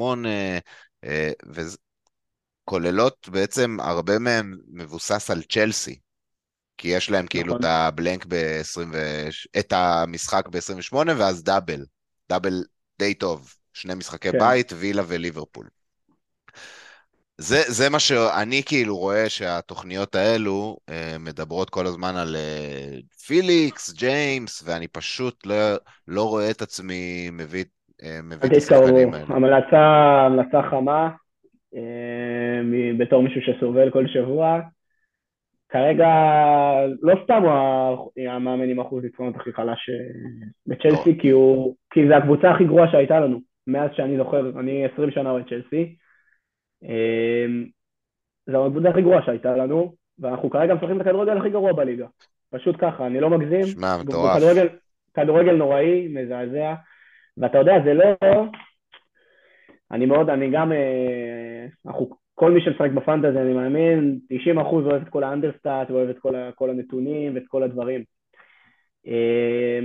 וכוללות 2.66 3.30
בעצם, 3.32 3.78
הרבה 3.80 4.20
מהן 4.20 4.54
מבוסס 4.74 5.32
על 5.32 5.42
צ'לסי, 5.42 6.00
כי 6.78 6.88
יש 6.88 7.12
להם 7.12 7.28
כאילו 7.28 7.48
נכון. 7.48 7.60
את 7.60 7.66
הבלנק 7.66 8.26
ב-20, 8.28 8.96
את 9.60 9.74
המשחק 9.76 10.48
ב-28, 10.48 10.96
ואז 11.18 11.44
דאבל, 11.44 11.86
דאבל 12.30 12.64
די 13.00 13.14
טוב, 13.14 13.54
שני 13.74 13.94
משחקי 13.94 14.32
כן. 14.32 14.40
בית, 14.40 14.74
וילה 14.76 15.04
וליברפול. 15.08 15.68
זה, 17.38 17.58
זה 17.68 17.90
מה 17.90 18.00
שאני 18.00 18.62
כאילו 18.66 18.98
רואה 18.98 19.30
שהתוכניות 19.30 20.16
האלו 20.16 20.78
אה, 20.90 21.16
מדברות 21.20 21.70
כל 21.70 21.86
הזמן 21.86 22.16
על 22.16 22.36
אה, 22.36 23.00
פיליקס, 23.28 23.94
ג'יימס, 23.94 24.64
ואני 24.66 24.88
פשוט 24.88 25.46
לא, 25.46 25.56
לא 26.08 26.30
רואה 26.30 26.52
את 26.52 26.62
עצמי 26.62 27.30
מביא, 27.32 27.64
אה, 28.04 28.20
מביא 28.24 28.50
את 28.50 28.58
השחקנים 28.58 29.14
האלה. 29.14 29.26
המלצה, 29.30 29.78
המלצה 30.26 30.62
חמה, 30.70 31.10
אה, 31.76 32.62
בתור 33.00 33.24
מישהו 33.24 33.42
שסובל 33.42 33.90
כל 33.90 34.06
שבוע. 34.08 34.60
כרגע, 35.74 36.08
לא 37.02 37.14
סתם 37.24 37.42
הוא 37.44 38.12
המאמן 38.30 38.70
עם 38.70 38.80
אחוז 38.80 39.04
ניצחונות 39.04 39.36
הכי 39.36 39.54
חלש 39.54 39.90
אה, 39.90 40.48
בצ'לסי, 40.68 41.20
כי 41.22 41.30
הוא, 41.30 41.76
כי 41.90 42.08
זה 42.08 42.18
הקבוצה 42.18 42.52
הכי 42.52 42.66
גרועה 42.66 42.92
שהייתה 42.92 43.20
לנו, 43.20 43.40
מאז 43.68 43.90
שאני 43.94 44.18
זוכר, 44.18 44.60
אני 44.60 44.86
20 44.86 45.12
שנה 45.12 45.30
אוהד 45.30 45.44
צ'לסי. 45.50 45.96
אה, 46.84 47.46
זו 48.50 48.66
הקבוצה 48.66 48.90
הכי 48.90 49.02
גרועה 49.02 49.26
שהייתה 49.26 49.58
לנו, 49.58 49.94
ואנחנו 50.20 50.50
כרגע 50.50 50.74
משחקים 50.74 51.02
את 51.02 51.02
הכדורגל 51.02 51.38
הכי 51.38 51.50
גרוע 51.50 51.74
בליגה. 51.74 52.08
פשוט 52.50 52.76
ככה, 52.80 53.08
אני 53.08 53.20
לא 53.20 53.30
מגזים. 53.30 53.66
שמע, 53.66 53.98
מטורף. 54.02 54.38
כדורגל, 54.38 54.68
כדורגל 55.14 55.56
נוראי, 55.56 56.08
מזעזע, 56.08 56.74
ואתה 57.38 57.58
יודע, 57.58 57.74
זה 57.86 57.94
לא... 57.94 58.46
אני 59.92 60.06
מאוד, 60.06 60.30
אני 60.30 60.52
גם, 60.52 60.72
אה, 60.72 61.66
אנחנו, 61.86 62.23
כל 62.36 62.52
מי 62.52 62.62
שמשחק 62.62 62.90
בפנטזי, 62.92 63.38
אני 63.40 63.54
מאמין, 63.54 64.20
90% 64.56 64.60
אוהב 64.60 65.02
את 65.02 65.10
כל 65.10 65.24
האנדרסטאט, 65.24 65.92
ואוהב 65.92 66.10
את 66.10 66.20
כל, 66.20 66.36
ה, 66.36 66.52
כל 66.56 66.70
הנתונים 66.70 67.36
ואת 67.36 67.44
כל 67.48 67.64
הדברים. 67.64 68.04
אה, 69.08 69.80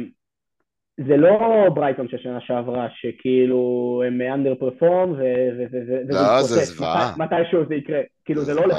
זה 1.06 1.16
לא 1.16 1.66
ברייטון 1.74 2.08
של 2.08 2.18
שנה 2.18 2.40
שעברה, 2.40 2.86
שכאילו 2.94 4.02
הם 4.06 4.20
אנדר 4.22 4.54
פרפורם, 4.54 5.12
וזה 5.12 6.02
לא, 6.08 6.42
זה. 6.42 6.64
זוועה. 6.64 7.14
מתי- 7.18 7.34
מתישהו 7.34 7.64
זה 7.68 7.74
יקרה. 7.74 8.00
כאילו, 8.24 8.42
זה 8.42 8.54
לא 8.54 8.60
הולך. 8.60 8.76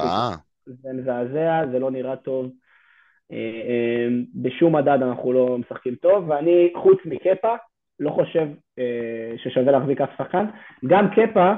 זה 0.65 0.89
מזעזע, 0.93 1.61
זה 1.71 1.79
לא 1.79 1.91
נראה 1.91 2.15
טוב. 2.15 2.51
אה, 3.31 3.37
אה, 3.37 4.07
בשום 4.35 4.75
מדד 4.75 4.97
אנחנו 5.01 5.33
לא 5.33 5.57
משחקים 5.57 5.95
טוב, 5.95 6.29
ואני, 6.29 6.71
חוץ 6.75 6.97
מקפה, 7.05 7.55
לא 7.99 8.09
חושב 8.09 8.47
אה, 8.79 9.33
ששווה 9.37 9.71
להחזיק 9.71 10.01
אף 10.01 10.09
שחקן. 10.17 10.45
גם 10.87 11.07
קפה, 11.09 11.53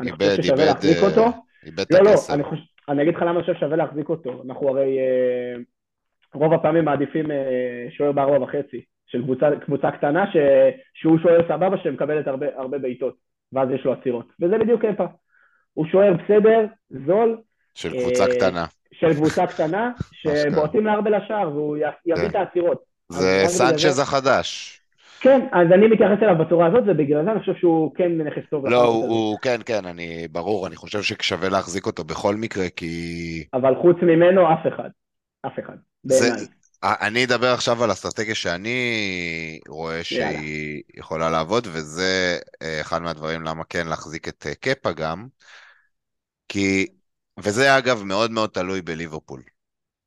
אני 0.00 0.12
חושב 0.12 0.42
ששווה 0.42 0.64
להחזיק 0.64 0.96
אה, 1.02 1.08
אותו. 1.08 1.43
איבד 1.66 1.80
את 1.80 1.90
לא, 1.90 2.00
לא, 2.04 2.10
הכסף. 2.10 2.34
אני, 2.34 2.44
חושב, 2.44 2.62
אני 2.88 3.02
אגיד 3.02 3.14
לך 3.14 3.22
למה 3.22 3.30
אני 3.30 3.40
חושב 3.40 3.54
ששווה 3.54 3.76
להחזיק 3.76 4.08
אותו. 4.08 4.42
אנחנו 4.46 4.68
הרי 4.68 4.98
אה, 4.98 5.54
רוב 6.34 6.52
הפעמים 6.52 6.84
מעדיפים 6.84 7.30
אה, 7.30 7.86
שוער 7.90 8.12
בארבע 8.12 8.42
וחצי, 8.42 8.84
של 9.06 9.22
קבוצה, 9.22 9.46
קבוצה 9.64 9.90
קטנה, 9.90 10.24
ש, 10.32 10.36
שהוא 10.94 11.18
שוער 11.18 11.48
סבבה 11.48 11.76
שמקבלת 11.82 12.26
הרבה, 12.26 12.46
הרבה 12.56 12.78
בעיטות, 12.78 13.14
ואז 13.52 13.68
יש 13.70 13.84
לו 13.84 13.92
עצירות. 13.92 14.26
וזה 14.40 14.58
בדיוק 14.58 14.84
קפה. 14.84 15.06
הוא 15.74 15.86
שוער 15.86 16.12
בסדר, 16.12 16.66
זול, 17.06 17.38
של 17.74 17.90
קבוצה 17.90 18.24
אה, 18.24 18.36
קטנה. 18.36 18.64
של 18.92 19.14
קבוצה 19.14 19.46
קטנה, 19.46 19.92
אשכרה. 20.00 20.36
שבועטים 20.36 20.86
להרבה 20.86 21.10
לשער, 21.10 21.50
והוא 21.50 21.76
יביא 21.76 22.16
כן. 22.16 22.30
את 22.30 22.34
העצירות. 22.34 22.82
זה 23.08 23.42
סנצ'ז 23.46 23.98
החדש. 23.98 24.80
כן, 25.24 25.40
אז 25.52 25.72
אני 25.72 25.86
מתייחס 25.86 26.22
אליו 26.22 26.34
בצורה 26.38 26.66
הזאת, 26.66 26.82
ובגלל 26.86 27.24
זה 27.24 27.30
אני 27.30 27.40
חושב 27.40 27.54
שהוא 27.54 27.94
כן 27.94 28.12
נכס 28.20 28.42
טוב. 28.50 28.66
לא, 28.66 28.84
הוא. 28.84 29.04
הוא, 29.06 29.38
כן, 29.42 29.60
כן, 29.66 29.86
אני, 29.86 30.28
ברור, 30.28 30.66
אני 30.66 30.76
חושב 30.76 31.02
ששווה 31.02 31.48
להחזיק 31.48 31.86
אותו 31.86 32.04
בכל 32.04 32.36
מקרה, 32.36 32.68
כי... 32.76 33.44
אבל 33.54 33.74
חוץ 33.82 33.96
ממנו, 34.02 34.52
אף 34.52 34.66
אחד. 34.74 34.88
אף 35.46 35.58
אחד, 35.58 35.76
זה- 36.02 36.28
בעיניי. 36.28 36.46
אני 36.84 37.24
אדבר 37.24 37.52
עכשיו 37.52 37.84
על 37.84 37.92
אסטרטגיה 37.92 38.34
שאני 38.34 39.60
רואה 39.68 40.04
שהיא 40.04 40.82
יכולה 40.96 41.30
לעבוד, 41.30 41.66
וזה 41.72 42.38
אה, 42.62 42.80
אחד 42.80 43.02
מהדברים 43.02 43.42
למה 43.42 43.64
כן 43.64 43.86
להחזיק 43.86 44.28
את 44.28 44.46
אה, 44.46 44.54
קפה 44.54 44.92
גם, 44.92 45.26
כי, 46.48 46.86
וזה 47.40 47.78
אגב 47.78 48.02
מאוד 48.02 48.30
מאוד 48.30 48.50
תלוי 48.50 48.82
בליברפול. 48.82 49.42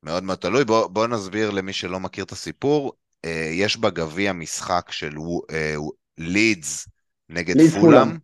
מאוד 0.02 0.24
מאוד 0.24 0.38
תלוי. 0.38 0.64
בוא, 0.64 0.86
בוא 0.86 1.06
נסביר 1.06 1.50
למי 1.50 1.72
שלא 1.72 2.00
מכיר 2.00 2.24
את 2.24 2.32
הסיפור. 2.32 2.92
אה, 3.24 3.50
יש 3.52 3.76
בגביע 3.76 4.32
משחק 4.32 4.90
של 4.90 5.14
אה, 5.50 5.74
לידס 6.18 6.88
נגד 7.28 7.56
לידס 7.56 7.74
פולאם. 7.74 8.04
פולאם. 8.04 8.18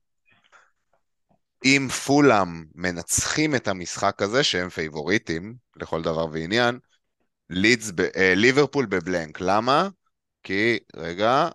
אם 1.65 1.89
פולאם 2.07 2.65
מנצחים 2.75 3.55
את 3.55 3.69
המשחק 3.69 4.23
הזה, 4.23 4.43
שהם 4.43 4.69
פייבוריטים 4.69 5.55
לכל 5.77 6.03
דבר 6.03 6.27
ועניין, 6.33 6.79
לידס, 7.51 7.91
ב- 7.91 8.01
אה, 8.01 8.35
ליברפול 8.35 8.87
ב 8.87 8.95
blank. 8.95 9.41
למה? 9.41 9.89
כי, 10.43 10.79
רגע, 10.97 11.49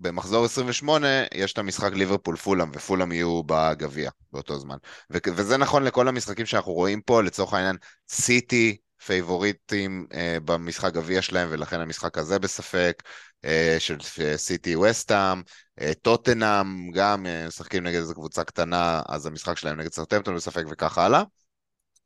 במחזור 0.00 0.44
28 0.44 1.08
יש 1.34 1.52
את 1.52 1.58
המשחק 1.58 1.92
ליברפול 1.92 2.36
פולאם, 2.36 2.70
ופולאם 2.72 3.12
יהיו 3.12 3.42
בגביע 3.42 4.10
באותו 4.32 4.58
זמן. 4.58 4.76
ו- 5.12 5.18
וזה 5.34 5.56
נכון 5.56 5.82
לכל 5.82 6.08
המשחקים 6.08 6.46
שאנחנו 6.46 6.72
רואים 6.72 7.00
פה, 7.00 7.22
לצורך 7.22 7.54
העניין, 7.54 7.76
סיטי 8.08 8.76
פייבוריטים 9.06 10.06
אה, 10.12 10.36
במשחק 10.44 10.92
גביע 10.92 11.22
שלהם, 11.22 11.48
ולכן 11.50 11.80
המשחק 11.80 12.18
הזה 12.18 12.38
בספק, 12.38 13.02
אה, 13.44 13.76
של 13.78 13.96
סיטי 14.36 14.76
ווסטהאם, 14.76 15.42
אה, 15.80 15.94
טוטנהאם 16.02 16.90
גם 16.90 17.26
אה, 17.26 17.46
משחקים 17.48 17.84
נגד 17.86 17.98
איזו 17.98 18.14
קבוצה 18.14 18.44
קטנה, 18.44 19.02
אז 19.08 19.26
המשחק 19.26 19.58
שלהם 19.58 19.80
נגד 19.80 19.92
סאות'המפטון 19.92 20.36
בספק 20.36 20.64
וכך 20.70 20.98
הלאה. 20.98 21.22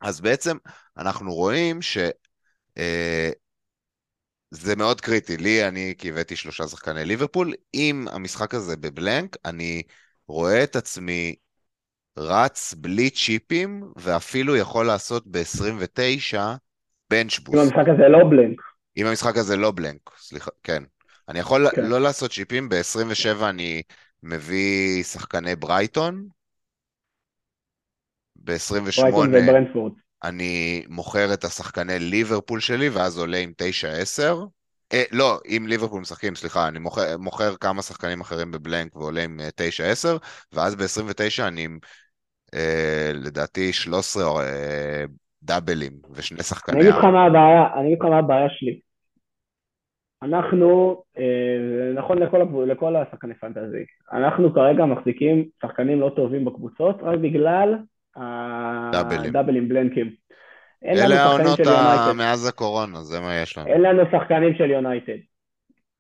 אז 0.00 0.21
בעצם 0.21 0.57
אנחנו 0.97 1.35
רואים 1.35 1.83
ש... 1.83 1.99
אה, 2.78 3.31
זה 4.50 4.76
מאוד 4.76 5.00
קריטי. 5.00 5.37
לי, 5.37 5.69
אני 5.69 5.95
הבאתי 6.05 6.37
שלושה 6.37 6.69
שחקני 6.69 7.05
ליברפול. 7.05 7.55
אם 7.75 8.07
המשחק 8.11 8.55
הזה 8.55 8.76
ב 8.77 8.85
blank, 8.85 9.37
אני 9.45 9.83
רואה 10.28 10.64
את 10.64 10.76
עצמי 10.76 11.35
רץ 12.19 12.75
בלי 12.75 13.11
צ'יפים, 13.11 13.93
ואפילו 13.97 14.57
יכול 14.57 14.87
לעשות 14.87 15.25
ב-29 15.26 16.38
bench 17.11 17.38
boost. 17.38 17.59
אם 17.59 17.61
המשחק 17.61 17.88
הזה 17.95 18.09
לא 18.09 18.19
blank. 18.31 18.61
אם 18.97 19.07
המשחק 19.07 19.37
הזה 19.37 19.57
לא 19.57 19.71
blank, 19.71 20.11
סליחה, 20.17 20.50
כן. 20.62 20.83
אני 21.29 21.38
יכול 21.38 21.71
כן. 21.71 21.85
לא 21.85 22.00
לעשות 22.00 22.31
צ'יפים, 22.31 22.69
ב-27 22.69 23.45
אני 23.45 23.83
מביא 24.23 25.03
שחקני 25.03 25.57
ברייטון, 25.57 26.29
ב-28 28.37 29.00
ברייטון 29.00 29.35
וברנטפורד. 29.35 29.93
אני 30.23 30.85
מוכר 30.88 31.35
את 31.35 31.45
השחקני 31.45 31.99
ליברפול 31.99 32.61
שלי, 32.61 32.88
ואז 32.88 33.19
עולה 33.19 33.38
עם 33.38 33.53
9-10. 34.19 34.23
אה, 34.93 35.03
לא, 35.12 35.41
אם 35.47 35.65
ליברפול 35.69 36.00
משחקים, 36.00 36.35
סליחה, 36.35 36.69
אני 36.69 36.79
מוכר, 36.79 37.19
מוכר 37.19 37.57
כמה 37.57 37.83
שחקנים 37.83 38.21
אחרים 38.21 38.50
בבלנק 38.50 38.97
ועולה 38.97 39.25
עם 39.25 39.41
אה, 39.41 39.49
9-10, 39.49 40.19
ואז 40.53 40.75
ב-29 40.75 41.43
אני 41.43 41.69
אה, 42.55 43.11
לדעתי, 43.15 43.73
13 43.73 44.43
אה, 44.43 45.05
דאבלים 45.42 45.92
ושני 46.11 46.37
אני 46.37 46.45
שחקני... 46.45 46.80
אגיד 46.80 46.90
לך 46.90 47.04
מה 47.04 47.25
הבעיה, 47.25 47.75
אני 47.75 47.87
אגיד 47.87 47.99
לך 48.00 48.04
מה 48.04 48.18
הבעיה 48.18 48.49
שלי. 48.50 48.80
אנחנו, 50.23 51.02
אה, 51.18 51.92
נכון 51.95 52.18
לכל, 52.18 52.47
לכל 52.66 52.97
השחקני 52.97 53.35
פנטזי, 53.35 53.85
אנחנו 54.12 54.54
כרגע 54.54 54.85
מחזיקים 54.85 55.49
שחקנים 55.62 56.00
לא 56.00 56.12
טובים 56.16 56.45
בקבוצות 56.45 56.97
רק 57.02 57.18
בגלל 57.18 57.75
דאבלים. 58.92 59.30
הדאבלים 59.30 59.68
בלנקים. 59.68 60.11
אלה 60.85 60.99
שחקנים 60.99 61.18
העונות. 61.18 62.16
מאז 62.16 62.49
הקורונה, 62.49 63.02
זה 63.02 63.21
מה 63.21 63.35
יש 63.42 63.59
לנו. 63.59 63.66
אין 63.66 63.83
לנו 63.83 64.02
שחקנים 64.12 64.54
של 64.54 64.71
יונייטד. 64.71 65.18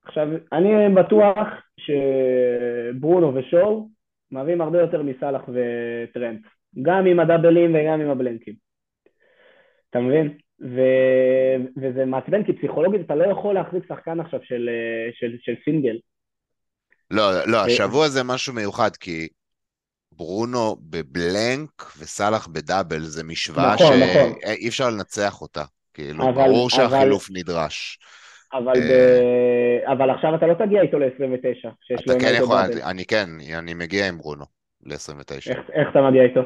עכשיו, 0.04 0.28
אני 0.52 0.94
בטוח 0.94 1.48
שברונו 1.80 3.34
ושואו 3.34 3.88
מהווים 4.30 4.60
הרבה 4.60 4.80
יותר 4.80 5.02
מסאלח 5.02 5.42
וטרנט, 5.48 6.40
גם 6.82 7.06
עם 7.06 7.20
הדאבלים 7.20 7.74
וגם 7.74 8.00
עם 8.00 8.10
הבלנקים. 8.10 8.67
אתה 9.90 10.00
מבין? 10.00 10.38
ו... 10.60 10.80
וזה 11.76 12.04
מעצבן, 12.04 12.44
כי 12.44 12.52
פסיכולוגית 12.52 13.00
אתה 13.06 13.14
לא 13.14 13.24
יכול 13.32 13.54
להחזיק 13.54 13.82
שחקן 13.88 14.20
עכשיו 14.20 14.40
של, 14.42 14.68
אה, 14.72 15.10
של, 15.12 15.36
של 15.42 15.54
סינגל. 15.64 15.98
לא, 17.10 17.46
לא, 17.46 17.56
ו- 17.56 17.60
השבוע 17.60 18.08
זה 18.08 18.24
משהו 18.24 18.54
מיוחד, 18.54 18.96
כי 18.96 19.28
ברונו 20.12 20.76
בבלנק 20.80 21.92
וסאלח 21.98 22.46
בדאבל, 22.46 23.00
זה 23.00 23.24
משוואה 23.24 23.74
נכון, 23.74 23.86
נכון. 23.86 24.32
שאי 24.40 24.68
אפשר 24.68 24.90
לנצח 24.90 25.40
אותה. 25.42 25.64
כאילו, 25.94 26.24
אבל- 26.24 26.32
ברור 26.34 26.68
אבל- 26.76 26.88
שהחילוף 26.90 27.28
נדרש. 27.32 27.98
אבל, 28.52 28.72
אה. 28.76 29.20
ב... 29.86 29.90
אבל 29.92 30.10
עכשיו 30.10 30.34
אתה 30.34 30.46
לא 30.46 30.54
תגיע 30.54 30.82
איתו 30.82 30.98
ל-29, 30.98 31.68
שיש 31.80 32.00
אתה 32.04 32.12
כן 32.20 32.32
יכול, 32.42 32.56
דאבל. 32.62 32.82
אני 32.82 33.04
כן, 33.04 33.28
אני 33.58 33.74
מגיע 33.74 34.08
עם 34.08 34.18
ברונו 34.18 34.44
ל-29. 34.82 35.32
איך, 35.50 35.58
איך 35.72 35.88
אתה 35.90 35.98
מגיע 36.10 36.22
איתו? 36.22 36.40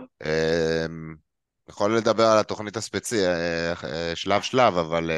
יכול 1.69 1.97
לדבר 1.97 2.25
על 2.25 2.39
התוכנית 2.39 2.77
הספציפית, 2.77 3.27
שלב 4.15 4.43
שלב, 4.43 4.77
אבל 4.77 5.11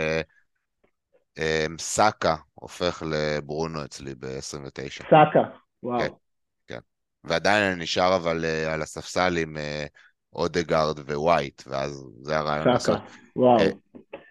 אה, 1.38 1.66
סאקה 1.78 2.36
הופך 2.54 3.02
לברונו 3.06 3.84
אצלי 3.84 4.14
ב-29. 4.14 5.04
סאקה, 5.10 5.42
וואו. 5.82 5.98
כן. 5.98 6.78
ועדיין 7.24 7.72
אני 7.72 7.82
נשאר 7.82 8.16
אבל 8.16 8.44
אה, 8.44 8.74
על 8.74 8.82
הספסל 8.82 9.36
עם 9.36 9.56
אה, 9.56 9.86
אודגרד 10.32 11.10
ווייט, 11.10 11.62
ואז 11.66 12.04
זה 12.22 12.38
הרעיון. 12.38 12.78
סאקה, 12.78 12.98
וואו. 13.36 13.60
אה, 13.60 13.70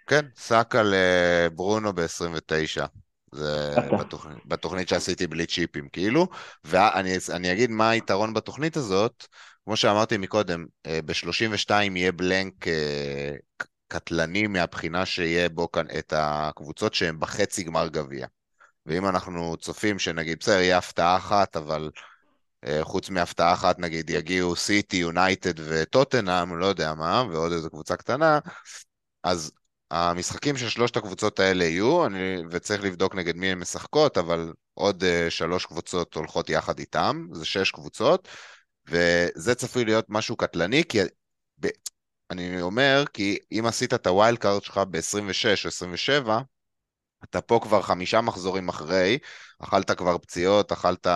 כן, 0.08 0.26
סאקה 0.36 0.82
לברונו 0.86 1.94
ב-29. 1.94 2.86
זה. 3.34 3.76
בתוכנית, 4.00 4.38
בתוכנית 4.46 4.90
שעשיתי 4.90 5.28
בלי 5.28 5.46
צ'יפים, 5.46 5.90
כאילו. 5.90 6.28
ואני 6.64 7.18
אני 7.34 7.52
אגיד 7.52 7.72
מה 7.72 7.90
היתרון 7.90 8.34
בתוכנית 8.34 8.78
הזאת. 8.78 9.28
כמו 9.66 9.78
שאמרתי 9.78 10.18
מקודם, 10.18 10.66
אה, 10.86 11.00
ב-32 11.06 11.72
יהיה 11.72 12.12
בלנק 12.12 12.68
אה, 12.68 13.34
קטלני 13.88 14.48
מהבחינה 14.48 15.06
שיהיה 15.06 15.50
בו 15.50 15.72
כאן 15.72 15.86
את 16.00 16.14
הקבוצות 16.18 16.94
שהן 16.94 17.20
בחצי 17.20 17.64
גמר 17.64 17.88
גביע. 17.88 18.28
ואם 18.86 19.08
אנחנו 19.08 19.58
צופים 19.58 20.00
שנגיד, 20.00 20.38
בסדר, 20.40 20.60
יהיה 20.60 20.78
הפתעה 20.78 21.18
אחת, 21.18 21.58
אבל 21.58 21.90
אה, 22.66 22.80
חוץ 22.84 23.10
מהפתעה 23.10 23.54
אחת, 23.54 23.80
נגיד, 23.80 24.10
יגיעו 24.10 24.56
סיטי, 24.56 24.98
יונייטד 24.98 25.54
וטוטנהאם, 25.58 26.58
לא 26.58 26.66
יודע 26.66 26.94
מה, 26.94 27.24
ועוד 27.32 27.52
איזו 27.52 27.70
קבוצה 27.70 27.96
קטנה, 27.96 28.40
אז 29.24 29.52
המשחקים 29.94 30.58
של 30.58 30.70
שלושת 30.70 30.98
הקבוצות 30.98 31.40
האלה 31.40 31.64
יהיו, 31.64 32.06
אני, 32.06 32.36
וצריך 32.50 32.84
לבדוק 32.84 33.16
נגד 33.16 33.36
מי 33.36 33.48
הן 33.48 33.60
משחקות, 33.60 34.18
אבל 34.18 34.54
עוד 34.74 35.04
uh, 35.04 35.30
שלוש 35.30 35.66
קבוצות 35.66 36.14
הולכות 36.14 36.50
יחד 36.50 36.80
איתם, 36.80 37.28
זה 37.32 37.46
שש 37.46 37.72
קבוצות, 37.72 38.28
וזה 38.88 39.56
צפוי 39.56 39.86
להיות 39.86 40.06
משהו 40.10 40.36
קטלני, 40.36 40.84
כי 40.90 41.00
ב, 41.60 41.68
אני 42.32 42.62
אומר, 42.62 43.04
כי 43.14 43.38
אם 43.52 43.66
עשית 43.66 43.94
את 43.94 44.08
ה 44.08 44.38
wildcard 44.38 44.64
שלך 44.64 44.78
ב-26 44.78 45.64
או 45.64 45.68
27, 45.68 46.40
אתה 47.24 47.42
פה 47.42 47.60
כבר 47.64 47.82
חמישה 47.82 48.22
מחזורים 48.22 48.70
אחרי, 48.70 49.18
אכלת 49.60 49.92
כבר 49.92 50.18
פציעות, 50.18 50.72
אכלת 50.72 51.08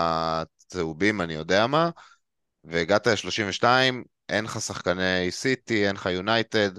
צהובים, 0.58 1.22
אני 1.22 1.34
יודע 1.34 1.68
מה, 1.68 1.90
והגעת 2.64 3.08
ל-32, 3.08 3.64
אין 4.30 4.46
לך 4.46 4.62
שחקני 4.62 5.32
סיטי, 5.32 5.88
אין 5.88 5.96
לך 5.96 6.06
יונייטד, 6.06 6.72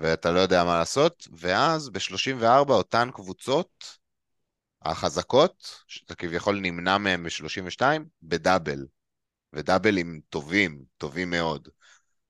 ואתה 0.00 0.30
לא 0.30 0.40
יודע 0.40 0.64
מה 0.64 0.78
לעשות, 0.78 1.28
ואז 1.32 1.88
ב-34 1.88 2.70
אותן 2.70 3.08
קבוצות, 3.14 3.98
החזקות, 4.82 5.84
שאתה 5.88 6.14
כביכול 6.14 6.60
נמנע 6.60 6.98
מהן 6.98 7.22
ב-32, 7.22 7.82
בדאבל. 8.22 8.86
ודאבלים 9.52 10.20
טובים, 10.28 10.84
טובים 10.98 11.30
מאוד. 11.30 11.68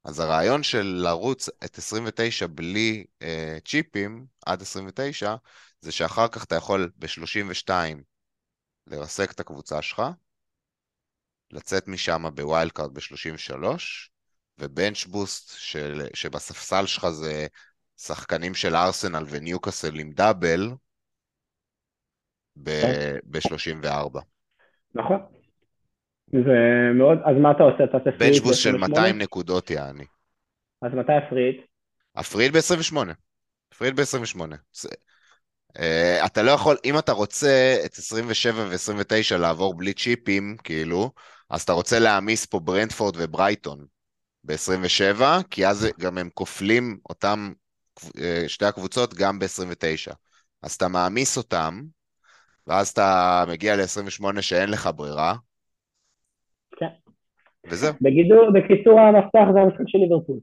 אז 0.04 0.20
הרעיון 0.20 0.62
של 0.62 0.82
לרוץ 0.82 1.48
את 1.64 1.78
29 1.78 2.46
בלי 2.46 3.04
אה, 3.22 3.58
צ'יפים, 3.64 4.26
עד 4.46 4.62
29, 4.62 5.34
זה 5.80 5.92
שאחר 5.92 6.28
כך 6.28 6.44
אתה 6.44 6.54
יכול 6.54 6.90
ב-32 6.96 7.70
לרסק 8.86 9.30
את 9.30 9.40
הקבוצה 9.40 9.82
שלך, 9.82 10.02
לצאת 11.50 11.88
משם 11.88 12.22
ב 12.34 12.72
wildcard 12.72 12.94
ב-33, 12.94 13.64
ו 14.60 14.68
bench 14.68 15.04
boost 15.04 15.58
של, 15.58 16.02
שבספסל 16.14 16.86
שלך 16.86 17.08
זה 17.08 17.46
שחקנים 17.96 18.54
של 18.54 18.76
ארסנל 18.76 19.24
וניוקאסל 19.30 19.98
עם 19.98 20.12
double 20.12 20.70
ב-34. 22.56 24.20
נכון. 24.94 25.18
זה 26.32 26.58
מאוד, 26.94 27.18
אז 27.24 27.36
מה 27.42 27.50
אתה 27.50 27.62
עושה? 27.62 27.84
אתה 27.84 27.96
עושה 27.96 28.18
free 28.18 28.26
hit 28.26 28.32
bench 28.32 28.42
boost 28.42 28.60
של 28.60 28.76
ב-28? 28.76 28.88
200 28.88 29.18
נקודות 29.18 29.70
יעני. 29.70 30.04
אז 30.82 30.92
מתי 30.94 31.12
הפריט? 31.12 31.56
הפריד 32.16 32.52
ב-28. 32.52 32.96
הפריד 33.72 34.00
ב-28. 34.00 34.40
Uh, 35.78 36.26
אתה 36.26 36.42
לא 36.42 36.50
יכול, 36.50 36.76
אם 36.84 36.98
אתה 36.98 37.12
רוצה 37.12 37.82
את 37.84 37.92
27 37.92 38.64
ו-29 38.68 39.38
לעבור 39.38 39.74
בלי 39.74 39.92
צ'יפים, 39.92 40.56
כאילו, 40.64 41.10
אז 41.50 41.62
אתה 41.62 41.72
רוצה 41.72 41.98
להעמיס 41.98 42.46
פה 42.46 42.60
ברנדפורד 42.60 43.14
וברייטון 43.18 43.86
ב-27, 44.44 45.22
כי 45.50 45.66
אז 45.66 45.88
גם 46.00 46.18
הם 46.18 46.28
כופלים 46.34 46.98
אותם, 47.08 47.52
uh, 48.00 48.20
שתי 48.46 48.64
הקבוצות, 48.64 49.14
גם 49.14 49.38
ב-29. 49.38 50.14
אז 50.62 50.72
אתה 50.72 50.88
מעמיס 50.88 51.36
אותם, 51.36 51.82
ואז 52.66 52.88
אתה 52.88 53.44
מגיע 53.48 53.76
ל-28 53.76 54.42
שאין 54.42 54.70
לך 54.70 54.90
ברירה, 54.96 55.34
כן. 56.76 56.88
וזהו. 57.70 57.94
בגידור, 58.00 58.50
בקיצור 58.54 59.00
המפתח 59.00 59.52
זה 59.54 59.60
המשחק 59.60 59.84
של 59.86 59.98
ליברפול, 59.98 60.38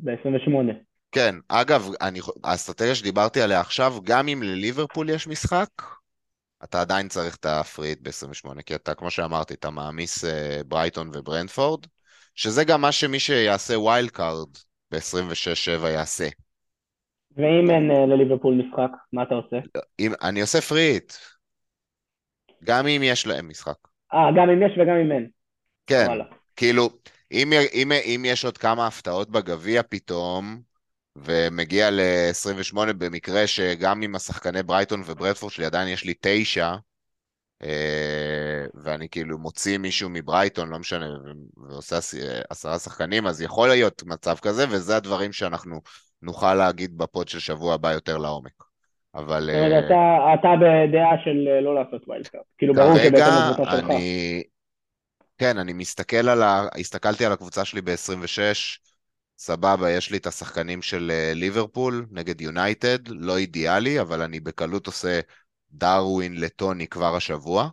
ב-28. 0.00 0.74
כן, 1.12 1.34
אגב, 1.48 1.90
אני, 2.00 2.20
האסטרטגיה 2.44 2.94
שדיברתי 2.94 3.40
עליה 3.40 3.60
עכשיו, 3.60 3.92
גם 4.04 4.28
אם 4.28 4.42
לליברפול 4.42 5.10
יש 5.10 5.28
משחק, 5.28 5.68
אתה 6.64 6.80
עדיין 6.80 7.08
צריך 7.08 7.36
את 7.36 7.46
ה 7.46 7.53
free 7.53 7.79
hit 7.79 7.98
ב-28, 8.02 8.62
כי 8.62 8.74
אתה, 8.74 8.94
כמו 8.94 9.10
שאמרתי, 9.10 9.54
אתה 9.54 9.70
מעמיס 9.70 10.24
אה, 10.24 10.60
ברייטון 10.68 11.10
וברנטפורד, 11.14 11.86
שזה 12.34 12.64
גם 12.64 12.80
מה 12.80 12.92
שמי 12.92 13.18
שיעשה 13.18 13.78
wildcard 13.78 14.48
ב-26-7 14.90 15.88
יעשה. 15.88 16.28
ואם 17.36 17.70
אין 17.70 17.90
אה, 17.90 18.06
לליברפול 18.06 18.54
משחק, 18.54 18.90
מה 19.12 19.22
אתה 19.22 19.34
עושה? 19.34 19.56
אם, 19.98 20.12
אני 20.22 20.40
עושה 20.40 20.60
free 20.60 20.86
hit, 20.86 21.12
גם 22.64 22.86
אם 22.86 23.00
יש 23.04 23.26
להם 23.26 23.48
משחק. 23.48 23.76
אה, 24.14 24.18
גם 24.36 24.50
אם 24.50 24.62
יש 24.62 24.72
וגם 24.78 24.96
אם 24.96 25.12
אין. 25.12 25.28
כן, 25.86 26.04
וואלה. 26.06 26.24
כאילו, 26.56 26.90
אם, 27.32 27.52
אם, 27.72 27.92
אם 27.92 28.22
יש 28.26 28.44
עוד 28.44 28.58
כמה 28.58 28.86
הפתעות 28.86 29.30
בגביע 29.30 29.82
פתאום, 29.82 30.60
ומגיע 31.16 31.90
ל-28 31.90 32.92
במקרה 32.98 33.46
שגם 33.46 34.02
עם 34.02 34.14
השחקני 34.14 34.62
ברייטון 34.62 35.02
וברדפורד 35.06 35.52
שלי 35.52 35.64
עדיין 35.64 35.88
יש 35.88 36.04
לי 36.04 36.14
תשע, 36.20 36.74
ואני 38.74 39.08
כאילו 39.08 39.38
מוציא 39.38 39.78
מישהו 39.78 40.10
מברייטון, 40.10 40.68
לא 40.68 40.78
משנה, 40.78 41.06
ועושה 41.56 41.96
עשרה 42.50 42.78
שחקנים, 42.78 43.26
אז 43.26 43.42
יכול 43.42 43.68
להיות 43.68 44.02
מצב 44.06 44.36
כזה, 44.42 44.64
וזה 44.70 44.96
הדברים 44.96 45.32
שאנחנו 45.32 45.80
נוכל 46.22 46.54
להגיד 46.54 46.98
בפוד 46.98 47.28
של 47.28 47.38
שבוע 47.38 47.74
הבא 47.74 47.92
יותר 47.92 48.18
לעומק. 48.18 48.64
אבל... 49.14 49.50
זאת 49.52 49.64
אומרת, 49.64 49.84
אתה, 49.84 50.34
אתה 50.40 50.48
בדעה 50.60 51.24
של 51.24 51.48
אה, 51.48 51.60
לא 51.60 51.74
לעשות 51.74 52.08
ויילד 52.08 52.26
קארט. 52.26 52.44
כאילו, 52.58 52.74
ברור 52.74 52.98
שבהתאם 52.98 53.50
לקבוצה 53.50 53.70
שלך. 53.70 53.84
אני... 53.84 54.42
כן, 55.38 55.58
אני 55.58 55.72
מסתכל 55.72 56.28
על 56.28 56.42
ה... 56.42 56.66
הסתכלתי 56.80 57.24
על 57.26 57.32
הקבוצה 57.32 57.64
שלי 57.64 57.80
ב-26, 57.80 58.78
סבבה, 59.38 59.90
יש 59.90 60.10
לי 60.10 60.16
את 60.16 60.26
השחקנים 60.26 60.82
של 60.82 61.10
אה, 61.14 61.32
ליברפול 61.34 62.06
נגד 62.10 62.40
יונייטד, 62.40 62.98
לא 63.08 63.36
אידיאלי, 63.36 64.00
אבל 64.00 64.22
אני 64.22 64.40
בקלות 64.40 64.86
עושה 64.86 65.20
דרווין 65.74 66.40
לטוני 66.40 66.86
כבר 66.88 67.16
השבוע. 67.16 67.68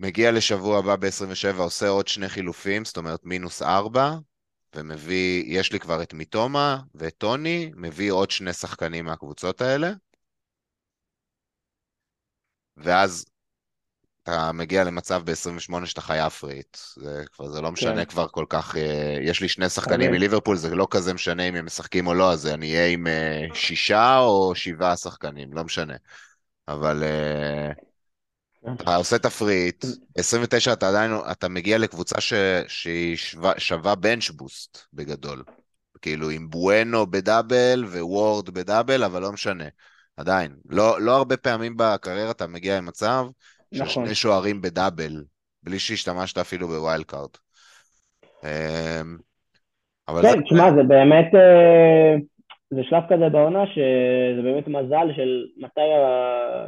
מגיע 0.00 0.32
לשבוע 0.32 0.78
הבא 0.78 0.96
ב-27, 0.96 1.58
עושה 1.58 1.88
עוד 1.88 2.08
שני 2.08 2.28
חילופים, 2.28 2.84
זאת 2.84 2.96
אומרת 2.96 3.24
מינוס 3.24 3.62
ארבע, 3.62 4.10
ומביא, 4.74 5.44
יש 5.46 5.72
לי 5.72 5.80
כבר 5.80 6.02
את 6.02 6.14
מיטומה 6.14 6.82
ואת 6.94 7.18
טוני, 7.18 7.70
מביא 7.76 8.12
עוד 8.12 8.30
שני 8.30 8.52
שחקנים 8.52 9.04
מהקבוצות 9.04 9.60
האלה. 9.60 9.90
ואז 12.76 13.24
אתה 14.24 14.52
מגיע 14.52 14.84
למצב 14.84 15.22
ב-28 15.24 15.86
שאתה 15.86 16.00
חייב 16.00 16.28
פריט. 16.28 16.76
זה 16.96 17.24
כבר, 17.32 17.48
זה 17.48 17.60
לא 17.60 17.72
משנה 17.72 18.04
כן. 18.04 18.10
כבר 18.10 18.28
כל 18.28 18.44
כך, 18.48 18.76
אה, 18.76 19.18
יש 19.22 19.40
לי 19.40 19.48
שני 19.48 19.68
שחקנים 19.68 20.10
מליברפול, 20.10 20.56
זה 20.56 20.74
לא 20.74 20.86
כזה 20.90 21.14
משנה 21.14 21.42
אם 21.42 21.54
הם 21.54 21.66
משחקים 21.66 22.06
או 22.06 22.14
לא, 22.14 22.32
אז 22.32 22.46
אני 22.46 22.74
אהיה 22.74 22.86
עם 22.86 23.06
אה, 23.06 23.46
שישה 23.54 24.18
או 24.18 24.54
שבעה 24.54 24.96
שחקנים, 24.96 25.52
לא 25.52 25.64
משנה. 25.64 25.94
אבל 26.68 27.04
אה, 27.04 27.72
כן. 28.64 28.72
אתה 28.72 28.96
עושה 28.96 29.18
תפריט, 29.18 29.84
29 30.18 30.72
אתה 30.72 30.88
עדיין, 30.88 31.12
אתה 31.30 31.48
מגיע 31.48 31.78
לקבוצה 31.78 32.20
ש, 32.20 32.32
שהיא 32.68 33.16
שווה, 33.16 33.52
שווה 33.58 33.94
bench 33.94 34.30
boost 34.30 34.78
בגדול. 34.92 35.42
כאילו 36.02 36.30
עם 36.30 36.50
בואנו 36.50 37.06
ב 37.06 37.17
double 37.17 37.84
ווורד 37.84 38.50
ב 38.50 38.57
double, 38.57 39.04
אבל 39.04 39.22
לא 39.22 39.32
משנה. 39.32 39.64
עדיין. 40.16 40.56
לא, 40.68 41.00
לא 41.00 41.16
הרבה 41.16 41.36
פעמים 41.36 41.76
בקריירה 41.76 42.30
אתה 42.30 42.46
מגיע 42.46 42.76
למצב 42.76 43.26
של 43.74 43.82
נכון. 43.82 44.06
שני 44.06 44.14
שוערים 44.14 44.60
ב 44.60 44.68
double, 44.68 45.24
בלי 45.62 45.78
שהשתמשת 45.78 46.38
אפילו 46.38 46.68
ב 46.68 47.04
wildcard. 47.04 47.30
אמ, 48.44 49.16
כן, 50.22 50.42
תשמע, 50.42 50.70
זה... 50.70 50.76
זה 50.76 50.82
באמת, 50.82 51.34
אה, 51.34 52.14
זה 52.70 52.80
שלב 52.82 53.02
כזה 53.08 53.28
בעונה 53.28 53.64
שזה 53.66 54.42
באמת 54.42 54.68
מזל 54.68 55.08
של 55.16 55.44
מתי, 55.56 55.80
ה... 55.80 56.66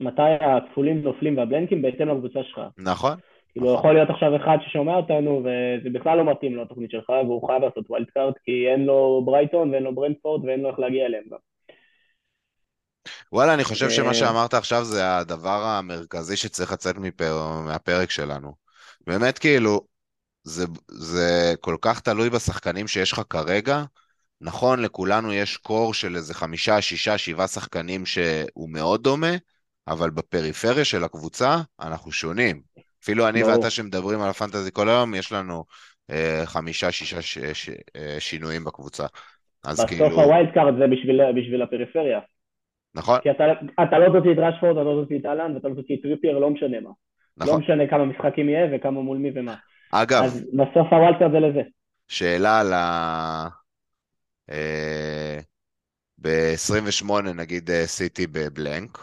מתי 0.00 0.22
הכפולים 0.40 1.02
נופלים 1.02 1.38
והבלנקים 1.38 1.82
בהתאם 1.82 2.08
לקבוצה 2.08 2.40
שלך. 2.42 2.60
נכון. 2.78 3.12
כאילו 3.52 3.66
נכון. 3.66 3.78
יכול 3.78 3.94
להיות 3.94 4.10
עכשיו 4.10 4.36
אחד 4.36 4.56
ששומע 4.66 4.96
אותנו 4.96 5.42
וזה 5.44 5.90
בכלל 5.92 6.18
לא 6.18 6.24
מתאים 6.24 6.56
לו 6.56 6.62
התוכנית 6.62 6.90
שלך 6.90 7.08
והוא 7.08 7.46
חייב 7.46 7.62
לעשות 7.62 7.90
wildcard 7.90 8.32
כי 8.44 8.68
אין 8.68 8.84
לו 8.84 9.22
ברייטון 9.24 9.70
ואין 9.70 9.82
לו 9.82 9.94
ברנטפורד 9.94 10.44
ואין 10.44 10.60
לו 10.60 10.70
איך 10.70 10.78
להגיע 10.78 11.06
אליהם 11.06 11.24
גם. 11.30 11.38
וואלה, 13.32 13.54
אני 13.54 13.64
חושב 13.64 13.90
שמה 13.90 14.14
שאמרת 14.14 14.54
עכשיו 14.54 14.84
זה 14.84 15.16
הדבר 15.16 15.64
המרכזי 15.64 16.36
שצריך 16.36 16.72
לצאת 16.72 16.96
מפר... 16.98 17.48
מהפרק 17.64 18.10
שלנו. 18.10 18.54
באמת, 19.06 19.38
כאילו, 19.38 19.80
זה, 20.42 20.64
זה 20.88 21.54
כל 21.60 21.76
כך 21.80 22.00
תלוי 22.00 22.30
בשחקנים 22.30 22.88
שיש 22.88 23.12
לך 23.12 23.22
כרגע. 23.30 23.82
נכון, 24.40 24.82
לכולנו 24.82 25.32
יש 25.32 25.56
core 25.56 25.94
של 25.94 26.16
איזה 26.16 26.34
חמישה, 26.34 26.80
שישה, 26.80 27.18
שבעה 27.18 27.48
שחקנים 27.48 28.06
שהוא 28.06 28.70
מאוד 28.70 29.02
דומה, 29.02 29.32
אבל 29.88 30.10
בפריפריה 30.10 30.84
של 30.84 31.04
הקבוצה 31.04 31.56
אנחנו 31.80 32.12
שונים. 32.12 32.60
אפילו 33.02 33.28
אני. 33.28 33.42
ואתה 33.42 33.70
שמדברים 33.70 34.20
על 34.20 34.30
ה 34.30 34.35
fantasy 34.35 34.70
כל 34.72 34.88
היום, 34.88 35.14
יש 35.14 35.32
לנו 35.32 35.64
אה, 36.10 36.42
חמישה, 36.44 36.92
שישה 36.92 37.22
ש, 37.22 37.38
ש, 37.38 37.70
אה, 37.96 38.16
שינויים 38.18 38.64
בקבוצה. 38.64 39.06
בסוף 39.66 39.88
כאילו... 39.88 40.06
הווילד 40.06 40.54
קארד 40.54 40.74
זה 40.78 40.86
בשביל, 40.86 41.20
בשביל 41.36 41.62
הפריפריה. 41.62 42.18
נכון. 42.94 43.20
כי 43.20 43.30
אתה, 43.30 43.44
אתה 43.82 43.98
לא 43.98 44.18
תוציא 44.18 44.32
את 44.32 44.38
רשפורד, 44.38 44.76
אתה 44.76 44.84
לא 44.84 45.02
תוציא 45.02 45.18
את 45.18 45.26
האלנד, 45.26 45.54
ואתה 45.54 45.68
לא 45.68 45.74
תוציא 45.74 45.96
את 45.96 46.02
טריפייר, 46.02 46.38
לא 46.38 46.50
משנה 46.50 46.80
מה. 46.80 46.90
נכון. 47.36 47.54
לא 47.54 47.58
משנה 47.60 47.86
כמה 47.90 48.04
משחקים 48.04 48.48
יהיה 48.48 48.68
וכמה 48.72 49.00
מול 49.00 49.18
מי 49.18 49.30
ומה. 49.34 49.54
אגב. 49.92 50.22
אז 50.22 50.46
בסוף 50.52 50.92
ה 50.92 50.96
wildcard 50.96 51.30
זה 51.32 51.40
לזה. 51.40 51.62
שאלה 52.08 52.60
על 52.60 52.72
ה... 52.72 53.48
אה, 54.50 55.38
ב-28 56.18 57.12
נגיד 57.34 57.70
אה, 57.70 57.86
סיטי 57.86 58.26
בבלנק, 58.26 58.98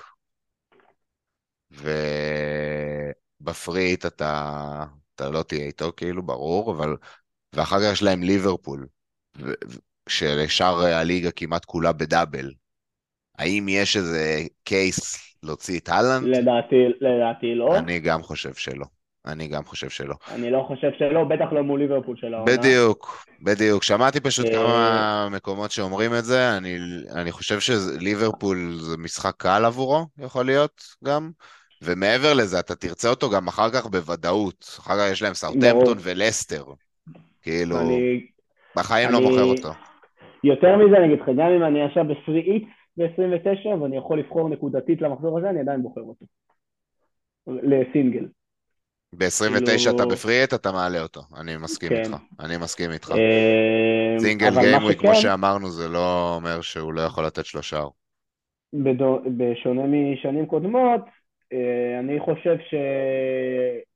ובפריט 3.42 4.06
אתה, 4.06 4.84
אתה 5.16 5.30
לא 5.30 5.44
תהיה 5.44 5.66
איתו 5.66 5.92
כאילו, 5.98 6.24
ברור, 6.24 6.72
אבל... 6.72 6.96
ואחר 7.54 7.80
כך 7.80 7.94
יש 7.94 8.04
להם 8.04 8.24
ליברפול, 8.24 8.88
שלשאר 10.10 10.86
הליגה 10.86 11.32
כמעט 11.32 11.66
כולה 11.66 11.94
בדאבל. 11.94 12.52
האם 13.38 13.66
יש 13.70 13.98
איזה 13.98 14.42
קייס 14.64 15.28
להוציא 15.44 15.80
את 15.80 15.90
אהלנד? 15.90 16.28
לדעתי, 16.28 16.76
לדעתי 17.02 17.56
לא. 17.56 17.78
אני 17.78 18.00
גם 18.00 18.22
חושב 18.22 18.54
שלא. 18.54 18.86
אני 19.28 19.48
גם 19.48 19.64
חושב 19.64 19.90
שלא. 19.90 20.16
אני 20.36 20.52
לא 20.52 20.66
חושב 20.68 20.90
שלא, 20.98 21.24
בטח 21.24 21.46
לא 21.52 21.64
מול 21.64 21.80
ליברפול 21.80 22.16
של 22.18 22.34
העונה. 22.34 22.52
בדיוק, 22.52 23.26
בדיוק. 23.42 23.84
שמעתי 23.84 24.20
פשוט 24.20 24.46
אה, 24.46 24.54
כמה 24.54 25.28
מקומות 25.32 25.72
שאומרים 25.72 26.12
את 26.20 26.26
זה, 26.26 26.58
אני, 26.58 26.78
אני 27.16 27.32
חושב 27.32 27.60
שליברפול 27.60 28.58
זה 28.78 28.98
משחק 28.98 29.34
קל 29.38 29.66
עבורו, 29.66 30.06
יכול 30.18 30.46
להיות 30.46 30.82
גם. 31.04 31.30
ומעבר 31.82 32.34
לזה, 32.34 32.60
אתה 32.60 32.76
תרצה 32.76 33.10
אותו 33.10 33.30
גם 33.30 33.48
אחר 33.48 33.70
כך 33.70 33.86
בוודאות. 33.86 34.78
אחר 34.80 34.94
כך 34.94 35.12
יש 35.12 35.22
להם 35.22 35.34
סאוטמפטון 35.34 35.98
ולסטר. 36.02 36.64
כאילו, 37.42 37.80
אני... 37.80 38.26
בחיים 38.78 39.10
לא 39.12 39.18
אני... 39.18 39.26
לא 39.26 39.32
מוכר 39.32 39.44
אותו. 39.44 39.70
יותר 40.44 40.78
מזה, 40.78 40.98
אני 40.98 41.06
אגיד 41.06 41.20
לך, 41.22 41.28
גם 41.28 41.52
אם 41.56 41.64
אני 41.64 41.84
עכשיו 41.84 42.04
בפרי 42.08 42.66
ב-29 42.98 43.68
ואני 43.68 43.98
יכול 43.98 44.20
לבחור 44.20 44.50
נקודתית 44.50 45.02
למחזור 45.02 45.38
הזה, 45.38 45.50
אני 45.50 45.60
עדיין 45.60 45.82
בוחר 45.82 46.02
אותו. 46.02 46.26
לסינגל. 47.48 48.28
ב-29 49.14 49.66
כאילו... 49.66 49.96
אתה 49.96 50.06
ב 50.06 50.11
free 50.11 50.32
hit, 50.32 50.54
אתה 50.54 50.72
מעלה 50.72 51.02
אותו, 51.02 51.22
אני 51.42 51.58
מסכים 51.58 51.90
כן. 51.90 51.96
איתך, 51.96 52.16
אני 52.40 52.58
מסכים 52.58 52.92
איתך. 52.92 53.12
אה, 53.12 54.16
single 54.20 54.50
game, 54.62 54.94
כמו 54.98 55.16
שאמרנו, 55.16 55.70
זה 55.70 55.88
לא 55.88 56.36
אומר 56.36 56.62
שהוא 56.62 56.94
לא 56.94 57.02
יכול 57.02 57.26
לתת 57.26 57.46
שלושה. 57.46 57.84
בדו... 58.74 59.20
בשונה 59.38 59.82
משנים 59.88 60.46
קודמות, 60.46 61.02
אה, 61.54 62.00
אני 62.00 62.20
חושב 62.20 62.56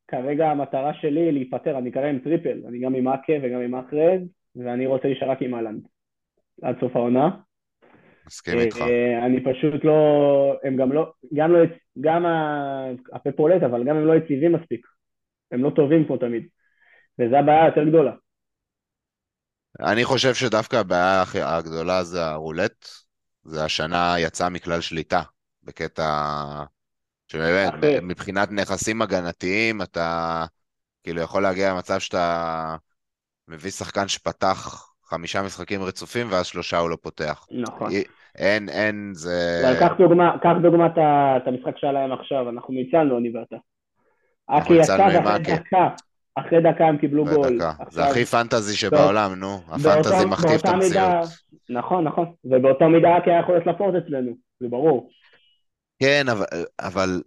שכרגע 0.08 0.48
המטרה 0.48 0.94
שלי 0.94 1.32
להיפטר, 1.32 1.78
אני 1.78 1.92
כרגע 1.92 2.10
עם 2.10 2.20
triple, 2.20 2.62
אני 2.68 2.80
גם 2.80 2.96
עם 2.96 3.08
אקה 3.08 3.34
וגם 3.42 3.62
עם 3.62 3.76
מאחרז, 3.76 4.22
ואני 4.56 4.86
רוצה 4.86 5.08
להישאר 5.08 5.32
רק 5.32 5.42
עם 5.42 5.56
האלנד 5.56 5.82
עד 6.62 6.76
סוף 6.80 6.96
העונה. 6.96 7.30
מסכים 8.32 8.60
איתך. 8.60 8.82
אה, 8.82 9.26
אני 9.26 9.40
פשוט 9.44 9.84
לא, 9.84 10.00
הם 10.64 10.76
גם 10.78 10.92
לא, 10.92 11.14
גם 11.34 11.52
לא, 11.52 11.60
גם 12.02 12.26
הפפ 13.14 13.40
עולת, 13.40 13.64
אבל 13.64 13.84
גם 13.84 13.96
הם 13.96 14.06
לא 14.08 14.14
יציבים 14.16 14.52
מספיק. 14.52 14.88
הם 15.52 15.64
לא 15.64 15.70
טובים 15.76 16.06
כמו 16.06 16.18
תמיד. 16.18 16.48
וזו 17.20 17.36
הבעיה 17.36 17.66
היותר 17.66 17.84
גדולה. 17.84 18.12
אני 19.80 20.04
חושב 20.04 20.34
שדווקא 20.34 20.76
הבעיה 20.76 21.24
הגדולה 21.58 22.04
זה 22.04 22.26
הרולט. 22.26 22.86
זה 23.44 23.66
השנה 23.66 24.16
יצא 24.20 24.50
מכלל 24.50 24.82
שליטה, 24.82 25.22
בקטע 25.64 26.06
שבאמת, 27.28 27.74
מבחינת 28.02 28.52
נכסים 28.52 29.02
הגנתיים, 29.02 29.82
אתה 29.82 30.46
כאילו 31.04 31.22
יכול 31.22 31.44
להגיע 31.44 31.74
למצב 31.74 32.00
שאתה 32.00 32.76
מביא 33.48 33.72
שחקן 33.72 34.08
שפתח 34.08 34.88
חמישה 35.06 35.42
משחקים 35.42 35.84
רצופים, 35.84 36.32
ואז 36.32 36.46
שלושה 36.46 36.78
הוא 36.78 36.90
לא 36.90 36.98
פותח. 37.02 37.46
נכון. 37.52 37.92
אין, 38.38 38.70
אין, 38.70 39.12
זה... 39.14 39.62
אבל 39.66 39.80
קח 39.80 39.94
דוגמה, 39.98 40.38
קח 40.42 40.54
דוגמה 40.62 40.88
את 41.38 41.48
המשחק 41.48 41.78
שלהם 41.78 42.12
עכשיו, 42.12 42.50
אנחנו 42.50 42.74
ניצלנו, 42.74 43.18
אני 43.18 43.38
ואתה. 43.38 43.56
אקי 44.48 44.74
יצא 44.74 45.08
ואחרי 45.14 45.40
דקה, 45.40 45.90
אחרי 46.36 46.62
דקה 46.62 46.86
הם 46.86 46.98
קיבלו 46.98 47.26
גול. 47.26 47.60
זה 47.90 48.06
הכי 48.06 48.26
פנטזי 48.26 48.78
שבעולם, 48.78 49.34
נו. 49.36 49.60
הפנטזי 49.68 50.26
מכתיב 50.26 50.60
את 50.60 50.66
המציאות. 50.66 51.28
נכון, 51.70 52.04
נכון. 52.04 52.34
ובאותה 52.46 52.88
מידה 52.88 53.18
אקי 53.18 53.30
היה 53.30 53.40
יכול 53.40 53.56
להיות 53.56 53.68
לפורט 53.68 53.96
אצלנו, 53.96 54.32
זה 54.60 54.68
ברור. 54.70 55.10
כן, 56.00 56.26
אבל, 56.80 57.22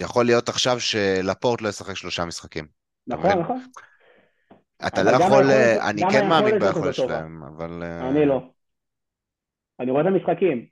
יכול 0.00 0.24
להיות 0.24 0.48
עכשיו 0.48 0.80
שלפורט 0.80 1.62
לא 1.62 1.68
ישחק 1.68 1.94
שלושה 1.94 2.24
משחקים. 2.24 2.66
נכון, 3.06 3.30
נכון. 3.30 3.60
אתה 4.86 5.02
לא 5.02 5.10
יכול, 5.10 5.44
אני 5.88 6.02
כן 6.12 6.28
מאמין 6.28 6.58
ביכולת 6.58 6.94
שלהם, 6.94 7.42
אבל... 7.42 7.82
אה, 7.82 8.08
אני 8.08 8.26
לא. 8.26 8.42
אני 9.80 9.90
רואה 9.90 10.02
את 10.02 10.06
המשחקים. 10.06 10.64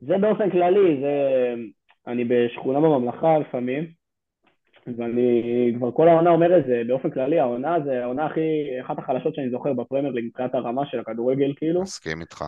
זה 0.00 0.18
באופן 0.18 0.50
כללי, 0.50 1.00
זה... 1.00 1.54
אני 2.06 2.24
בשכונה 2.24 2.80
בממלכה 2.80 3.38
לפעמים, 3.38 3.86
ואני 4.96 5.72
כבר 5.76 5.90
כל 5.92 6.08
העונה 6.08 6.30
אומר 6.30 6.58
את 6.58 6.66
זה, 6.66 6.82
באופן 6.86 7.10
כללי 7.10 7.40
העונה 7.40 7.76
זה 7.84 8.02
העונה 8.02 8.26
הכי, 8.26 8.40
אחת 8.80 8.98
החלשות 8.98 9.34
שאני 9.34 9.50
זוכר 9.50 9.72
בפרמייר 9.72 10.12
ליג 10.12 10.24
מבחינת 10.24 10.54
הרמה 10.54 10.86
של 10.86 11.00
הכדורגל 11.00 11.52
כאילו. 11.56 11.82
מסכים 11.82 12.20
איתך. 12.20 12.44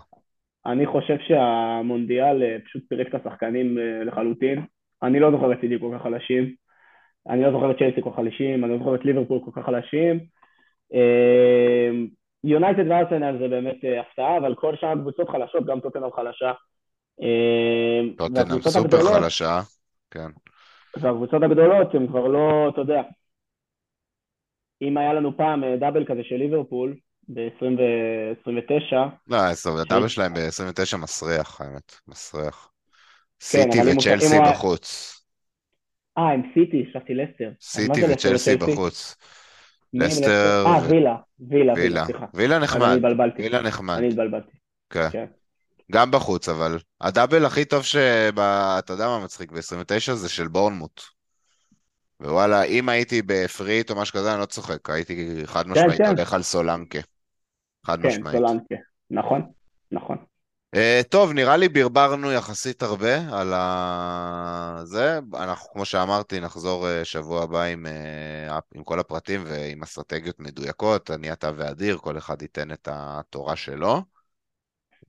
אני 0.66 0.86
חושב 0.86 1.16
שהמונדיאל 1.28 2.42
אה, 2.42 2.56
פשוט 2.64 2.82
פירק 2.88 3.06
את 3.08 3.14
השחקנים 3.14 3.78
אה, 3.78 4.04
לחלוטין. 4.04 4.62
אני 5.02 5.20
לא 5.20 5.30
זוכר 5.30 5.52
את 5.52 5.58
סיטי 5.60 5.78
כל 5.80 5.90
כך 5.94 6.02
חלשים. 6.02 6.54
אני 7.28 7.42
לא 7.42 7.52
זוכר 7.52 7.70
את 7.70 7.76
צ'לסי 7.78 8.02
כל 8.02 8.10
כך 8.10 8.16
חלשים, 8.16 8.64
אני 8.64 8.72
לא 8.72 8.78
זוכר 8.78 8.94
את 8.94 9.04
ליברפול 9.04 9.40
כל 9.44 9.60
כך 9.60 9.66
חלשים. 9.66 10.20
יונייטד 12.44 12.90
וארסנל 12.90 13.38
זה 13.38 13.48
באמת 13.48 13.76
הפתעה, 14.00 14.36
אבל 14.36 14.54
כל 14.54 14.76
שאר 14.80 14.88
הקבוצות 14.88 15.28
חלשות, 15.28 15.66
גם 15.66 15.80
טוטנאם 15.80 16.12
חלשה. 16.16 16.52
טוטנאם 18.16 18.62
סופר 18.62 19.02
חלשה, 19.02 19.60
כן. 20.10 20.30
והקבוצות 20.96 21.42
הגדולות 21.42 21.94
הן 21.94 22.06
כבר 22.06 22.26
לא, 22.26 22.68
אתה 22.68 22.80
יודע, 22.80 23.02
אם 24.82 24.96
היה 24.96 25.12
לנו 25.12 25.36
פעם 25.36 25.64
אה, 25.64 25.76
דאבל 25.76 26.04
כזה 26.04 26.20
של 26.24 26.36
ליברפול 26.36 26.96
ב-29... 27.28 28.96
לא, 29.28 29.36
הדאבל 29.80 30.08
שלהם 30.08 30.34
ב-29 30.34 30.96
מסריח, 30.96 31.60
האמת, 31.60 31.94
מסריח. 32.08 32.70
כן, 33.52 33.58
סיטי 33.70 33.78
וצ'לסי 33.80 34.36
בחוץ. 34.50 35.16
אה, 36.18 36.30
עם 36.32 36.42
סיטי, 36.54 36.86
חשבתי 36.90 37.14
לסטר. 37.14 37.50
סיטי 37.60 38.00
וצ'לסי 38.12 38.56
בחוץ. 38.56 39.16
לסטר... 39.94 40.64
אה, 40.66 40.88
וילה, 40.88 41.16
וילה, 41.40 41.72
וילה, 41.72 42.04
סליחה. 42.04 42.26
וילה 42.34 42.58
נחמד. 42.58 42.98
וילה 43.38 43.62
נחמד. 43.62 43.96
אני 43.98 44.08
התבלבלתי. 44.08 44.56
כן. 44.90 45.08
כן. 45.12 45.26
גם 45.92 46.10
בחוץ, 46.10 46.48
אבל 46.48 46.78
הדאבל 47.00 47.44
הכי 47.44 47.64
טוב 47.64 47.82
שאתה 47.82 48.92
יודע 48.92 49.06
מה 49.06 49.24
מצחיק 49.24 49.52
ב-29 49.52 50.14
זה 50.14 50.28
של 50.28 50.48
בורנמוט. 50.48 51.00
ווואלה, 52.20 52.62
אם 52.62 52.88
הייתי 52.88 53.22
בפריט 53.26 53.90
או 53.90 53.96
משהו 53.96 54.18
כזה, 54.18 54.32
אני 54.32 54.40
לא 54.40 54.46
צוחק, 54.46 54.90
הייתי 54.90 55.42
חד 55.44 55.64
כן, 55.64 55.70
משמעית 55.70 55.98
כן. 55.98 56.06
הולך 56.06 56.32
על 56.32 56.42
סולנקה. 56.42 56.98
חד 57.86 58.00
משמעית. 58.00 58.36
כן, 58.36 58.46
סולנקה, 58.46 58.74
נכון, 59.10 59.42
נכון. 59.92 60.16
Uh, 60.76 61.08
טוב, 61.08 61.32
נראה 61.32 61.56
לי 61.56 61.68
ברברנו 61.68 62.32
יחסית 62.32 62.82
הרבה 62.82 63.16
על 63.32 63.52
ה... 63.54 64.80
זה. 64.84 65.18
אנחנו, 65.34 65.68
כמו 65.72 65.84
שאמרתי, 65.84 66.40
נחזור 66.40 66.86
uh, 66.86 67.04
שבוע 67.04 67.42
הבא 67.42 67.62
עם, 67.62 67.86
uh, 67.86 68.52
עם 68.74 68.84
כל 68.84 69.00
הפרטים 69.00 69.44
ועם 69.46 69.82
אסטרטגיות 69.82 70.40
מדויקות. 70.40 71.10
אני, 71.10 71.32
אתה 71.32 71.50
ואדיר, 71.56 71.98
כל 71.98 72.18
אחד 72.18 72.42
ייתן 72.42 72.72
את 72.72 72.88
התורה 72.92 73.56
שלו. 73.56 74.02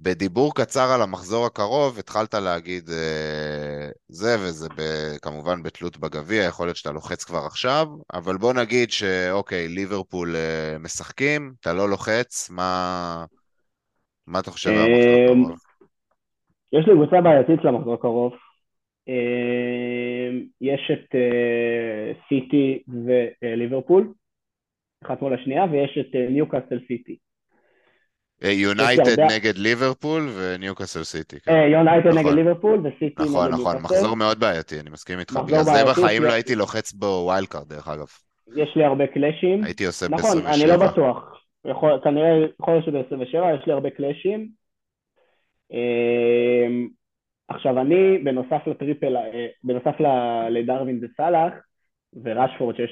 בדיבור 0.02 0.56
קצר 0.56 0.92
על 0.92 1.02
המחזור 1.02 1.46
הקרוב, 1.46 2.00
התחלת 2.00 2.34
להגיד 2.34 2.90
אה, 2.90 3.90
זה, 4.10 4.38
וזה 4.40 4.68
ב, 4.76 4.82
כמובן 5.22 5.64
בתלות 5.64 5.98
בגביע, 5.98 6.44
יכול 6.44 6.68
להיות 6.68 6.78
שאתה 6.78 6.92
לוחץ 6.92 7.24
כבר 7.24 7.46
עכשיו, 7.46 7.88
אבל 8.14 8.38
בוא 8.38 8.54
נגיד 8.54 8.92
שאוקיי, 8.92 9.68
ליברפול 9.68 10.36
אה, 10.36 10.78
משחקים, 10.80 11.54
אתה 11.60 11.74
לא 11.74 11.90
לוחץ, 11.90 12.50
מה, 12.50 13.26
מה 14.28 14.40
אתה 14.40 14.52
חושב 14.52 14.70
על 14.70 14.78
המחזור 14.78 15.14
אה, 15.14 15.24
הקרוב? 15.24 15.60
יש 16.74 16.88
לי 16.88 16.94
קבוצה 16.94 17.22
בעייתית 17.22 17.64
למחזור 17.64 17.94
הקרוב. 17.94 18.34
אה, 19.10 20.30
יש 20.62 20.92
את 20.94 21.16
אה, 21.16 22.12
סיטי 22.30 22.84
וליברפול, 23.44 24.14
אחת 25.04 25.22
מול 25.22 25.34
השנייה, 25.34 25.64
ויש 25.72 25.98
את 26.00 26.16
ניוקאסל 26.30 26.80
סיטי. 26.88 27.18
יונייטד 28.44 29.20
נגד 29.20 29.58
ליברפול 29.58 30.30
וניוקאסל 30.38 31.04
סיטי. 31.04 31.36
יונייטד 31.72 32.14
נגד 32.18 32.32
ליברפול 32.32 32.88
וסיטי 32.88 33.06
נגד 33.06 33.32
נכון, 33.32 33.52
נכון, 33.52 33.78
מחזור 33.82 34.16
מאוד 34.16 34.40
בעייתי, 34.40 34.80
אני 34.80 34.90
מסכים 34.90 35.20
איתך. 35.20 35.34
בגלל 35.34 35.64
זה 35.64 35.86
בחיים 35.90 36.24
לא 36.24 36.32
הייתי 36.32 36.56
לוחץ 36.56 36.94
בו 36.94 37.24
wildcard, 37.26 37.68
דרך 37.68 37.88
אגב. 37.88 38.08
יש 38.56 38.70
לי 38.76 38.84
הרבה 38.84 39.08
קלאשים. 39.08 39.64
הייתי 39.64 39.86
עושה 39.86 40.08
ב-27. 40.08 40.18
נכון, 40.18 40.48
אני 40.48 40.68
לא 40.68 40.78
בטוח. 40.78 41.41
כנראה 42.04 42.48
יכול 42.60 42.74
להיות 42.74 42.86
שב-27 42.86 43.60
יש 43.60 43.66
לי 43.68 43.74
הרבה 43.74 43.90
קלאשים. 43.90 44.50
אמ, 45.72 46.88
עכשיו 47.48 47.82
אני, 47.82 48.18
בנוסף 48.24 48.68
לטריפל, 48.68 49.18
אה, 49.18 49.48
בנוסף 49.64 49.96
לדרווין 50.50 51.00
וסאלח, 51.04 51.54
וראשפורד 52.24 52.76
שיש 52.76 52.92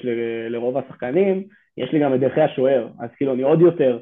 לרוב 0.50 0.76
השחקנים, 0.76 1.44
יש 1.76 1.92
לי 1.92 2.00
גם 2.00 2.14
את 2.14 2.20
דרכי 2.20 2.40
השוער, 2.40 2.88
אז 3.00 3.10
כאילו 3.16 3.34
אני 3.34 3.42
עוד 3.42 3.60
יותר 3.60 3.98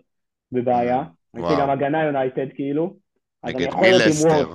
בבעיה. 0.53 1.03
יש 1.37 1.45
לי 1.51 1.57
גם 1.61 1.71
הגנה 1.71 2.05
יונייטד 2.05 2.47
כאילו. 2.55 2.97
נגד 3.45 3.75
מי 3.81 3.93
לסטר? 3.93 4.49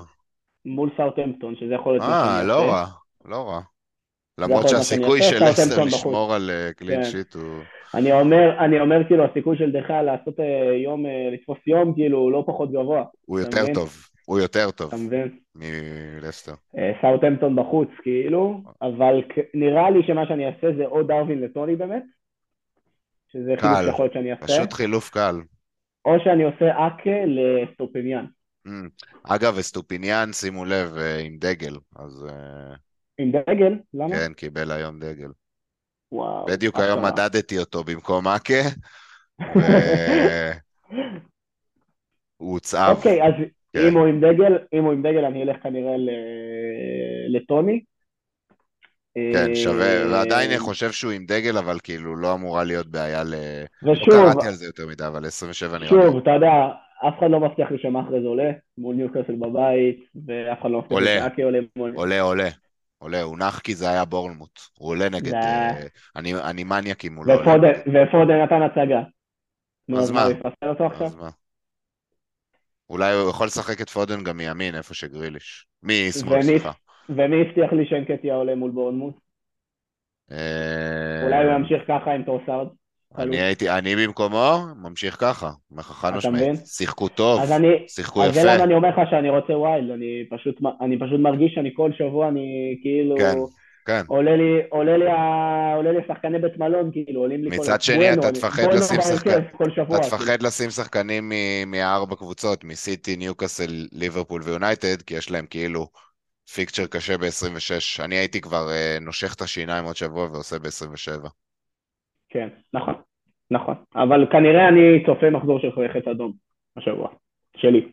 מול 0.66 0.90
סאוטהמפטון, 0.98 1.56
שזה 1.56 1.74
יכול 1.74 1.94
להיות... 1.94 2.04
אה, 2.04 2.44
לא 2.44 2.72
רע, 2.72 2.86
לא 3.26 3.50
רע. 3.50 3.62
למרות 4.38 4.70
שהסיכוי 4.70 5.22
של 5.22 5.44
לסטר 5.44 5.84
לשמור 5.84 6.34
על 6.34 6.52
clean 6.76 7.00
אה, 7.00 7.06
sheet 7.06 7.34
כן. 7.34 7.40
הוא... 7.40 7.64
אני 7.94 8.12
אומר, 8.12 8.66
אני 8.66 8.80
אומר 8.80 9.08
כאילו 9.08 9.26
הסיכוי 9.26 9.58
של 9.58 9.72
דחה 9.72 10.02
לעשות 10.02 10.40
אה, 10.40 10.76
יום, 10.84 11.06
אה, 11.06 11.30
לתפוס 11.34 11.58
יום 11.68 11.94
כאילו 11.94 12.18
הוא 12.18 12.32
לא 12.32 12.44
פחות 12.48 12.72
גבוה. 12.72 13.04
הוא 13.26 13.40
יותר 13.40 13.74
טוב, 13.74 14.08
הוא 14.26 14.40
יותר 14.40 14.72
טוב. 14.72 14.88
אתה 14.88 14.98
מבין? 14.98 15.38
מלסטר. 15.56 16.54
סאוטהמפטון 17.02 17.56
בחוץ 17.56 17.90
כאילו, 18.04 18.62
אבל 18.82 19.22
נראה 19.54 19.90
לי 19.90 20.00
שמה 20.08 20.28
שאני 20.28 20.48
אעשה 20.48 20.68
זה 20.78 20.86
או 20.86 21.04
דרווין 21.04 21.42
לטוני 21.42 21.76
באמת. 21.76 22.04
שזה 23.34 23.54
חילוף 23.60 23.78
יכול 23.88 24.06
להיות 24.06 24.14
שאני 24.14 24.32
אעשה. 24.32 24.44
פשוט 24.44 24.74
חילוף 24.74 25.10
קל. 25.10 25.36
או 26.06 26.12
שאני 26.24 26.44
עושה 26.44 26.88
אקה 26.88 27.26
לאסטופיניאן. 27.26 28.26
Mm. 28.68 28.72
אגב, 29.24 29.62
אסטופיניאן, 29.62 30.34
שימו 30.34 30.66
לב, 30.66 30.98
אה, 30.98 31.20
עם 31.20 31.38
דגל, 31.38 31.78
אז... 31.96 32.28
אה, 32.30 32.76
עם 33.18 33.32
דגל? 33.32 33.78
למה? 33.94 34.16
כן, 34.16 34.34
קיבל 34.34 34.72
היום 34.72 35.00
דגל. 35.00 35.30
וואו. 36.14 36.46
בדיוק 36.46 36.80
היום 36.80 37.06
מדדתי 37.06 37.58
אותו 37.58 37.84
במקום 37.84 38.28
אקה, 38.28 38.64
והוא 42.40 42.54
הוצאב. 42.54 42.98
אוקיי, 42.98 43.24
אז 43.24 43.34
כן. 43.74 43.80
אם 43.88 43.98
הוא 43.98 44.08
עם 44.08 44.20
דגל, 44.20 44.58
אם 44.74 44.84
הוא 44.84 44.94
עם 44.94 45.02
דגל 45.02 45.26
אני 45.26 45.44
אלך 45.44 45.64
כנראה 45.64 45.96
לטוני. 47.30 47.84
כן, 49.34 49.56
שווה, 49.56 50.12
ועדיין 50.12 50.50
אני 50.50 50.60
חושב 50.60 50.92
שהוא 50.92 51.12
עם 51.12 51.26
דגל, 51.26 51.58
אבל 51.58 51.78
כאילו 51.84 52.16
לא 52.16 52.34
אמורה 52.34 52.64
להיות 52.64 52.88
בעיה 52.88 53.24
ל... 53.24 53.34
ושוב... 53.84 54.14
לא 54.14 54.32
קראתי 54.34 54.48
על 54.48 54.54
זה 54.54 54.66
יותר 54.66 54.88
מדי, 54.88 55.08
אבל 55.08 55.26
27 55.26 55.78
נראה 55.78 55.82
לי. 55.82 55.88
שוב, 55.88 56.18
אתה 56.18 56.32
יודע, 56.32 56.52
אף 57.08 57.14
אחד 57.20 57.28
לא 57.30 57.40
מבטיח 57.40 57.72
לי 57.72 57.78
שמאחרז 57.82 58.28
עולה, 58.28 58.52
מול 58.78 58.96
ניוקאסל 58.96 59.36
בבית, 59.36 60.06
ואף 60.28 60.62
אחד 60.62 60.70
לא 60.70 60.80
מבטיח 60.80 61.00
לי 61.00 61.06
שאקה 61.06 61.42
עולה. 61.42 61.60
עולה, 61.96 62.22
עולה. 62.22 62.50
עולה, 63.04 63.22
הוא 63.22 63.38
נח 63.38 63.60
כי 63.60 63.76
זה 63.76 63.90
היה 63.90 64.06
בורנמוט. 64.06 64.60
הוא 64.78 64.90
עולה 64.90 65.10
נגד... 65.10 65.34
אה, 65.34 65.72
אני 66.16 66.64
מניאק 66.64 67.06
אם 67.06 67.16
הוא 67.16 67.26
לא 67.26 67.34
עולה. 67.34 67.70
ופודן 67.80 68.42
נתן 68.44 68.62
הצגה. 68.62 69.02
אז 69.98 70.12
מה? 70.12 70.24
אז 71.02 71.16
מה? 71.16 71.30
אולי 72.90 73.14
הוא 73.14 73.30
יכול 73.30 73.48
לשחק 73.48 73.82
את 73.82 73.90
פודן 73.90 74.24
גם 74.24 74.38
מימין, 74.38 74.76
איפה 74.76 74.94
שגריליש. 74.94 75.68
משמאל, 75.84 76.42
סליחה. 76.42 76.72
ומי 77.10 77.42
הבטיח 77.42 77.74
לי 77.74 77.86
שאנקטיה 77.90 78.36
עולה 78.36 78.56
מול 78.56 78.72
בורנמוט? 78.72 79.16
אה, 80.32 81.24
אולי 81.24 81.44
הוא 81.44 81.54
ימשיך 81.54 81.82
ככה 81.88 82.12
עם 82.12 82.24
טורסארד? 82.24 82.68
אני 83.18 83.42
הייתי, 83.42 83.70
אני 83.70 83.96
במקומו, 83.96 84.58
ממשיך 84.76 85.18
ככה, 85.20 85.52
חד 85.80 86.16
משמעית. 86.16 86.66
שיחקו 86.66 87.08
טוב, 87.08 87.42
שיחקו 87.88 88.20
יפה. 88.20 88.30
אז 88.30 88.34
זה 88.34 88.44
למה 88.44 88.64
אני 88.64 88.74
אומר 88.74 88.90
לך 88.90 89.10
שאני 89.10 89.30
רוצה 89.30 89.54
wild, 89.58 89.92
אני 89.92 90.24
פשוט, 90.30 90.56
אני 90.82 91.00
פשוט 91.00 91.20
מרגיש 91.20 91.52
שאני 91.56 91.70
כל 91.76 91.92
שבוע 91.98 92.28
אני 92.28 92.78
כאילו... 92.82 93.16
כן. 93.18 93.38
כן. 93.86 94.02
עולה 94.08 94.36
לי, 94.36 94.62
עולה 94.70 94.98
לי, 94.98 95.06
עולה 95.76 95.92
לי 95.92 96.00
שחקני 96.08 96.40
בית 96.40 96.58
מלון, 96.58 96.92
כאילו, 96.92 97.22
עולים 97.22 97.44
לי 97.44 97.50
כל... 97.50 97.56
מצד 97.58 97.82
שני, 97.82 98.14
אתה 98.14 98.32
תפחד 98.32 98.74
לשים 98.74 99.02
שחקנים, 99.02 99.44
אתה 99.88 100.00
תפחד 100.00 100.44
לשים 100.44 100.70
שחקנים 100.70 101.32
מארבע 101.68 102.16
קבוצות, 102.16 102.64
מסיטי, 102.64 103.16
ניוקאסל, 103.16 103.88
ליברפול 103.92 104.42
ויונייטד, 104.46 105.02
כי 105.02 105.16
יש 105.16 105.32
להם 105.32 105.46
כאילו 105.50 105.88
fixture 106.54 106.86
קשה 106.86 107.18
ב-26. 107.18 108.04
אני 108.04 108.16
הייתי 108.16 108.42
כבר 108.42 108.68
uh, 108.70 109.04
נושך 109.04 109.34
את 109.34 109.42
השיניים 109.42 109.86
עוד 109.86 109.96
שבוע 109.96 110.30
ועושה 110.32 110.60
ב-27. 110.60 111.28
כן, 112.34 112.48
נכון, 112.74 112.94
נכון. 113.52 113.76
אבל 113.96 114.28
כנראה 114.32 114.68
אני 114.68 115.06
צופה 115.06 115.30
מחזור 115.30 115.60
של 115.60 115.70
חץ 115.94 116.08
אדום 116.08 116.34
השבוע, 116.78 117.08
שלי. 117.58 117.92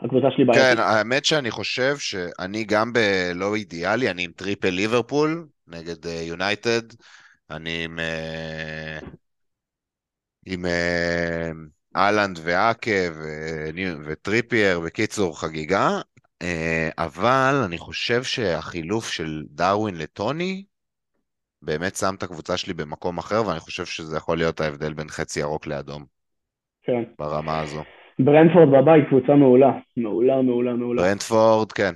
הקבוצה 0.00 0.30
שלי 0.30 0.44
בעייתית. 0.44 0.78
כן, 0.78 0.82
האמת 0.82 1.24
שאני 1.24 1.50
חושב 1.50 1.96
שאני 1.98 2.64
גם 2.64 2.92
בלא 2.92 3.54
אידיאלי, 3.54 4.10
אני 4.10 4.24
עם 4.24 4.30
טריפל 4.30 4.70
ליברפול 4.70 5.46
נגד 5.68 6.06
יונייטד, 6.28 6.92
uh, 6.92 6.96
אני 7.50 7.84
עם... 7.84 7.98
Uh, 7.98 9.06
עם 10.46 10.64
האלנד 11.96 12.38
ואקה 12.42 12.90
וטריפייר, 14.06 14.80
בקיצור 14.80 15.40
חגיגה. 15.40 16.00
אה, 16.42 16.88
אבל 16.98 17.62
אני 17.64 17.78
חושב 17.78 18.22
שהחילוף 18.22 19.10
של 19.10 19.42
דארווין 19.50 19.96
לטוני 19.96 20.64
באמת 21.62 21.96
שם 21.96 22.14
את 22.18 22.22
הקבוצה 22.22 22.56
שלי 22.56 22.74
במקום 22.74 23.18
אחר, 23.18 23.46
ואני 23.46 23.60
חושב 23.60 23.84
שזה 23.84 24.16
יכול 24.16 24.38
להיות 24.38 24.60
ההבדל 24.60 24.92
בין 24.92 25.08
חץ 25.08 25.40
ירוק 25.40 25.66
לאדום. 25.66 26.04
כן. 26.82 27.02
ברמה 27.18 27.60
הזו. 27.60 27.82
ברנפורד 28.18 28.68
בבית, 28.68 29.08
קבוצה 29.08 29.34
מעולה. 29.34 29.70
מעולה, 29.96 30.42
מעולה, 30.42 30.72
מעולה. 30.72 31.02
ברנפורד, 31.02 31.72
כן. 31.72 31.94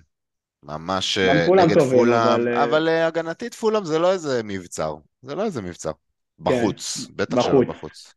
משחק 0.62 1.18
נגד 1.18 1.78
טובים, 1.78 1.98
פולאם, 1.98 2.28
אבל... 2.28 2.56
אבל 2.56 2.88
uh, 2.88 3.06
הגנתית 3.06 3.54
פולאם 3.54 3.84
זה 3.84 3.98
לא 3.98 4.12
איזה 4.12 4.40
מבצר. 4.44 4.94
זה 5.22 5.34
לא 5.34 5.44
איזה 5.44 5.62
מבצע. 5.62 5.90
בחוץ, 6.38 7.06
בטח 7.16 7.40
שלא 7.40 7.60
בחוץ. 7.60 7.68
בחוץ. 7.68 8.14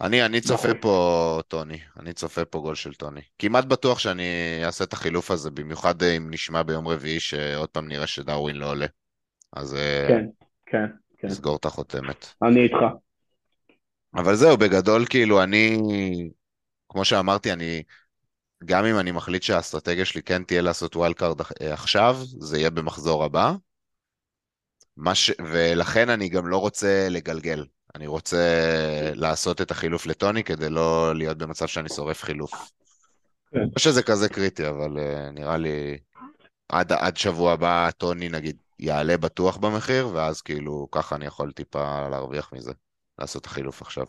אני, 0.00 0.24
אני 0.24 0.40
צופה 0.40 0.68
בחוץ. 0.68 0.82
פה 0.82 1.40
טוני, 1.48 1.78
אני 2.00 2.12
צופה 2.12 2.44
פה 2.44 2.58
גול 2.58 2.74
של 2.74 2.94
טוני. 2.94 3.20
כמעט 3.38 3.64
בטוח 3.64 3.98
שאני 3.98 4.60
אעשה 4.64 4.84
את 4.84 4.92
החילוף 4.92 5.30
הזה, 5.30 5.50
במיוחד 5.50 6.02
אם 6.02 6.28
נשמע 6.30 6.62
ביום 6.62 6.88
רביעי 6.88 7.20
שעוד 7.20 7.68
פעם 7.68 7.88
נראה 7.88 8.06
שדארווין 8.06 8.56
לא 8.56 8.70
עולה. 8.70 8.86
אז 9.52 9.74
אה, 9.74 10.04
כן, 10.08 10.26
כן, 10.66 10.86
כן. 11.18 11.28
נסגור 11.28 11.56
את 11.56 11.64
החותמת. 11.64 12.26
אני 12.42 12.62
איתך. 12.62 12.76
אבל 14.14 14.34
זהו, 14.34 14.56
בגדול, 14.56 15.06
כאילו, 15.06 15.42
אני, 15.42 15.78
כמו 16.88 17.04
שאמרתי, 17.04 17.52
אני, 17.52 17.82
גם 18.64 18.84
אם 18.84 18.98
אני 18.98 19.10
מחליט 19.10 19.42
שהאסטרטגיה 19.42 20.04
שלי 20.04 20.22
כן 20.22 20.44
תהיה 20.44 20.62
לעשות 20.62 20.96
wild 20.96 21.14
card 21.14 21.40
עכשיו, 21.60 22.16
זה 22.20 22.58
יהיה 22.58 22.70
במחזור 22.70 23.24
הבא. 23.24 23.52
ש... 25.14 25.30
ולכן 25.52 26.08
אני 26.08 26.28
גם 26.28 26.46
לא 26.46 26.58
רוצה 26.58 27.08
לגלגל. 27.10 27.64
אני 27.94 28.06
רוצה 28.06 28.38
לעשות 29.14 29.60
את 29.60 29.70
החילוף 29.70 30.06
לטוני 30.06 30.44
כדי 30.44 30.70
לא 30.70 31.14
להיות 31.14 31.38
במצב 31.38 31.66
שאני 31.66 31.88
שורף 31.88 32.22
חילוף. 32.22 32.52
כן. 33.50 33.58
לא 33.58 33.78
שזה 33.78 34.02
כזה 34.02 34.28
קריטי, 34.28 34.68
אבל 34.68 34.98
uh, 34.98 35.30
נראה 35.32 35.56
לי 35.56 35.98
עד, 36.68 36.92
עד 36.92 37.16
שבוע 37.16 37.52
הבא 37.52 37.90
טוני 37.90 38.28
נגיד 38.28 38.56
יעלה 38.82 39.16
בטוח 39.16 39.56
במחיר, 39.56 40.08
ואז 40.14 40.40
כאילו 40.42 40.88
ככה 40.90 41.16
אני 41.16 41.26
יכול 41.26 41.52
טיפה 41.52 42.08
להרוויח 42.08 42.52
מזה, 42.52 42.72
לעשות 43.18 43.46
החילוף 43.46 43.82
עכשיו. 43.82 44.04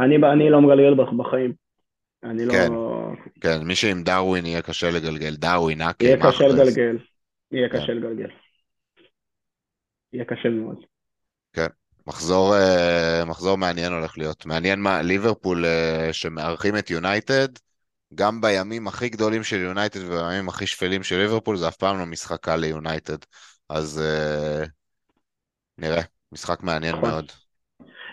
אני, 0.00 0.16
אני 0.32 0.50
לא 0.50 0.60
מגלגל 0.60 0.94
בח- 0.94 1.12
בחיים. 1.18 1.52
אני 2.24 2.46
לא... 2.46 2.52
כן. 2.54 2.72
כן, 3.40 3.62
מי 3.64 3.74
שעם 3.74 4.02
דרווין 4.02 4.46
יהיה 4.46 4.62
קשה 4.62 4.90
לגלגל, 4.90 5.36
דרווין, 5.36 5.80
אקי, 5.80 6.04
יהיה 6.04 6.16
קשה. 6.16 6.48
לגלגל. 6.48 6.98
יהיה 7.52 7.68
כן. 7.68 7.80
קשה 7.80 7.92
לגלגל. 7.92 8.28
יהיה 10.12 10.24
קשה 10.24 10.48
מאוד. 10.48 10.76
מחזור, 12.06 12.54
אה, 12.56 13.24
מחזור 13.24 13.58
מעניין 13.58 13.92
הולך 13.92 14.18
להיות. 14.18 14.46
מעניין 14.46 14.80
מה, 14.80 15.02
ליברפול 15.02 15.64
אה, 15.66 16.12
שמארחים 16.12 16.76
את 16.76 16.90
יונייטד, 16.90 17.48
גם 18.14 18.40
בימים 18.40 18.88
הכי 18.88 19.08
גדולים 19.08 19.44
של 19.44 19.56
יונייטד 19.56 20.00
ובימים 20.02 20.48
הכי 20.48 20.66
שפלים 20.66 21.02
של 21.02 21.16
ליברפול, 21.16 21.56
זה 21.56 21.68
אף 21.68 21.76
פעם 21.76 21.98
לא 21.98 22.06
משחק 22.06 22.40
קל 22.40 22.56
ליונייטד. 22.56 23.16
אז 23.68 24.02
אה, 24.04 24.64
נראה, 25.78 26.02
משחק 26.32 26.62
מעניין 26.62 26.96
נכון. 26.96 27.10
מאוד. 27.10 27.32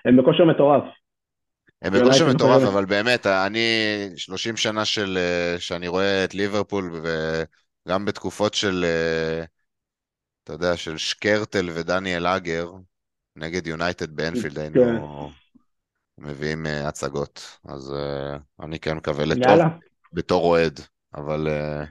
הם 0.06 0.18
בכושר 0.18 0.46
מטורף. 0.46 0.84
הם 1.82 1.94
בכושר 1.94 2.30
מטורף. 2.30 2.64
אבל 2.64 2.86
באמת, 2.86 3.28
אני 3.28 3.60
30 4.18 4.58
שנה 4.58 4.86
של, 4.86 5.18
אה, 5.18 5.60
שאני 5.60 5.88
רואה 5.88 6.24
את 6.24 6.34
ליברפול, 6.34 6.92
וגם 6.94 8.06
בתקופות 8.06 8.54
של, 8.54 8.86
אה, 8.88 9.44
אתה 10.44 10.54
יודע, 10.54 10.78
של 10.78 10.98
שקרטל 10.98 11.70
ודניאל 11.74 12.28
אגר, 12.28 12.72
נגד 13.36 13.68
יונייטד 13.68 14.16
באנפילד 14.16 14.60
היינו 14.60 15.32
מביאים 16.18 16.66
אה, 16.66 16.88
הצגות. 16.88 17.60
אז 17.66 17.94
אה, 17.94 18.38
אני 18.66 18.80
כן 18.80 18.98
מקווה 18.98 19.26
לטוב 19.26 19.60
בתור 20.14 20.44
אוהד, 20.44 20.80
אבל 21.16 21.48
אה, 21.48 21.84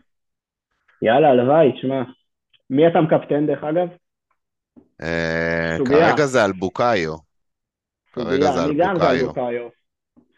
יאללה, 1.02 1.28
הלוואי, 1.28 1.72
תשמע. 1.72 2.02
מי 2.72 2.88
אתה 2.88 3.00
מקפטן 3.00 3.46
דרך 3.46 3.64
אגב? 3.64 3.88
אה. 5.02 5.76
כרגע 5.86 6.26
זה 6.26 6.44
על 6.44 6.52
בוקאיו. 6.52 7.16
כרגע 8.12 8.52
זה 8.52 8.62
על 8.62 9.26
בוקאיו. 9.26 9.68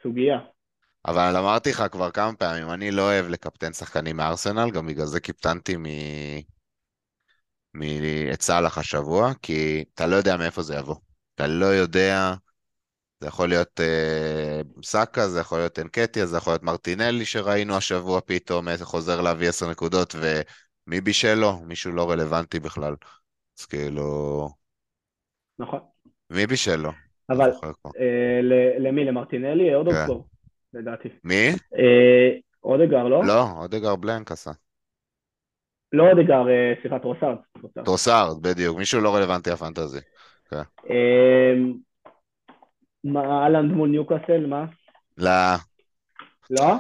סוגיה. 0.03 0.39
אבל 1.07 1.37
אמרתי 1.37 1.71
לך 1.71 1.85
כבר 1.93 2.11
כמה 2.11 2.35
פעמים, 2.35 2.71
אני 2.71 2.91
לא 2.91 3.03
אוהב 3.03 3.29
לקפטן 3.29 3.73
שחקנים 3.73 4.17
מארסנל, 4.17 4.71
גם 4.71 4.87
בגלל 4.87 5.07
זה 5.07 5.21
קיפטנתי 5.21 5.77
מ... 5.77 5.85
את 8.33 8.43
סאלח 8.43 8.79
השבוע, 8.79 9.33
כי 9.43 9.85
אתה 9.95 10.07
לא 10.07 10.17
יודע 10.17 10.37
מאיפה 10.37 10.63
זה 10.63 10.77
יבוא. 10.77 10.97
אתה 11.35 11.47
לא 11.47 11.67
יודע, 11.67 12.35
זה 13.21 13.29
יכול 13.29 13.49
להיות 13.49 13.81
אה, 13.81 14.61
סאקה, 14.83 15.29
זה 15.29 15.41
יכול 15.41 15.59
להיות 15.59 15.79
אנקטיה, 15.79 16.27
זה 16.27 16.37
יכול 16.37 16.53
להיות 16.53 16.63
מרטינלי 16.63 17.25
שראינו 17.25 17.77
השבוע 17.77 18.21
פתאום, 18.27 18.69
אה, 18.69 18.77
חוזר 18.79 19.21
להביא 19.21 19.49
עשר 19.49 19.71
נקודות, 19.71 20.15
ומי 20.87 21.01
בישל 21.01 21.35
לו? 21.35 21.59
מישהו 21.67 21.93
לא 21.93 22.11
רלוונטי 22.11 22.61
בכלל. 22.61 22.95
אז 23.59 23.67
כאילו, 23.67 24.49
נכון. 25.59 25.81
מי 26.31 26.47
בישל 26.47 26.77
לו? 26.77 26.91
אבל 27.31 27.49
לא. 27.63 27.91
אה, 28.01 28.41
למי? 28.79 29.05
למרטינלי? 29.05 29.75
אודוגור, 29.75 30.27
לדעתי. 30.75 31.09
מי? 31.25 31.49
אה, 31.79 32.39
אודגר, 32.65 33.09
לא? 33.09 33.25
לא, 33.25 33.43
אודגר 33.57 33.97
בלנק 33.97 34.33
עשה. 34.33 34.51
לא 35.93 36.11
אודגר, 36.11 36.49
אה, 36.49 36.73
סליחה, 36.81 36.99
טרוסארד. 36.99 37.37
טרוסארד. 37.85 38.43
בדיוק, 38.43 38.79
מישהו 38.79 39.01
לא 39.01 39.15
רלוונטי 39.17 39.51
הפנטזי. 39.51 39.99
אה, 40.53 41.55
מה, 43.05 43.21
אהלנד 43.43 43.73
מול 43.73 43.89
ניוקאסל, 43.89 44.47
מה? 44.47 44.65
לא, 45.19 45.31
לא? 46.51 46.75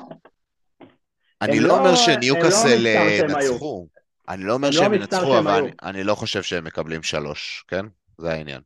אני 1.43 1.61
לא 1.61 1.69
לא- 1.69 1.79
אומר 1.79 1.89
הם 1.89 1.97
שניוקאסל 1.97 2.83
לא 2.83 2.89
אה. 2.89 3.19
ינצחו. 3.19 3.87
אני 4.29 4.45
לא 4.45 4.53
אומר 4.55 4.69
לא 4.69 4.73
שהם 4.73 4.95
ינצחו, 4.95 5.39
אבל. 5.39 5.59
אני- 5.63 5.71
אני 5.83 6.05
לא 6.05 6.15
חושב 6.15 6.43
שהם 6.43 6.65
מקבלים 6.65 7.03
שלוש, 7.03 7.65
כן? 7.69 7.87
זה 8.19 8.31
העניין. 8.33 8.61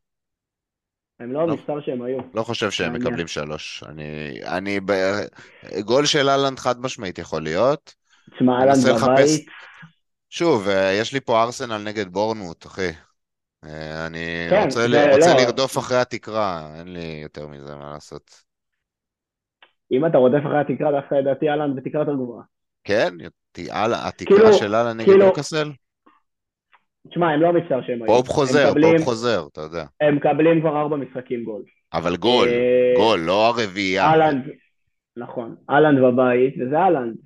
הם 1.21 1.33
לא 1.33 1.47
לא. 1.47 1.53
המספר 1.53 1.81
שהם 1.81 2.03
היו. 2.03 2.19
לא 2.35 2.43
חושב 2.43 2.71
שהם 2.71 2.93
מעניין. 2.93 3.07
מקבלים 3.07 3.27
שלוש. 3.27 3.83
אני... 3.89 4.05
אני... 4.45 4.81
ב- 4.81 5.25
גול 5.85 6.07
של 6.07 6.29
האלנד 6.29 6.59
חד 6.59 6.81
משמעית 6.81 7.19
יכול 7.19 7.43
להיות. 7.43 7.95
תשמע, 8.35 8.53
האלנד 8.53 8.69
מנסה 8.69 8.93
לחפש- 8.93 9.09
בבית, 9.09 9.47
שוב, 10.31 10.69
אה, 10.69 10.93
יש 10.93 11.13
לי 11.13 11.21
פה 11.21 11.43
ארסנל 11.43 11.79
נגד 11.79 12.09
בורנמוט, 12.13 12.67
אחי. 12.67 12.91
אה, 13.65 14.07
אני 14.07 14.47
כן, 14.51 14.63
רוצה, 14.65 14.87
ל- 14.87 15.11
רוצה 15.13 15.35
לא- 15.35 15.41
לרדוף 15.41 15.79
אחרי 15.79 15.97
התקרה, 15.97 16.71
אין 16.79 16.93
לי 16.93 17.21
יותר 17.23 17.47
מזה 17.47 17.77
מה 17.77 17.91
לעשות. 17.91 18.43
אם 19.93 20.07
אתה 20.07 20.19
רודף 20.19 20.41
אחרי 20.47 20.61
התקרה, 20.61 21.01
דווקא 21.01 21.15
לדעתי 21.15 21.49
האלנד 21.49 21.77
בתקרה 21.77 22.01
יותר 22.03 22.15
גבוהה. 22.15 22.45
כן? 22.89 23.15
תיאל- 23.53 23.93
התקרה 23.95 24.39
כאילו- 24.39 24.53
של 24.53 24.75
האלנד 24.75 24.97
נגד 24.97 25.05
כאילו- 25.09 25.25
ניוקאסל? 25.25 25.71
תשמע, 27.11 27.31
הם 27.31 27.41
לא 27.41 27.49
המספר 27.49 27.81
שהם 27.87 28.03
היו. 28.03 28.07
פופ 28.07 28.29
חוזר, 28.29 28.73
פופ 28.75 29.05
חוזר, 29.05 29.47
אתה 29.53 29.61
יודע. 29.61 29.85
הם 30.01 30.17
מקבלים 30.17 30.61
כבר 30.61 30.81
ארבע 30.81 30.97
משחקים 30.97 31.45
גול. 31.45 31.63
אבל 31.93 32.17
גול, 32.17 32.49
אה, 32.49 32.93
גול, 32.97 33.21
לא 33.21 33.47
הרביעייה. 33.47 34.05
אהלנד, 34.05 34.45
נכון, 35.17 35.57
אהלנד 35.71 35.99
בבית, 36.05 36.55
וזה 36.61 36.79
אהלנד. 36.79 37.17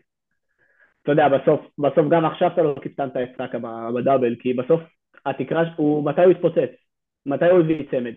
אתה 1.02 1.12
יודע, 1.12 1.28
בסוף, 1.28 1.60
בסוף 1.78 2.06
גם 2.10 2.24
עכשיו 2.24 2.50
אתה 2.54 2.62
לא 2.62 2.74
קיפטנת 2.82 3.16
את 3.16 3.28
סאקה 3.38 3.58
בדאבל, 3.94 4.34
כי 4.40 4.52
בסוף 4.54 4.80
התקרה, 5.26 5.62
הוא, 5.76 6.04
מתי 6.04 6.20
הוא 6.20 6.30
התפוצץ? 6.30 6.70
מתי 7.26 7.44
הוא 7.44 7.60
הביא 7.60 7.82
צמד? 7.90 8.14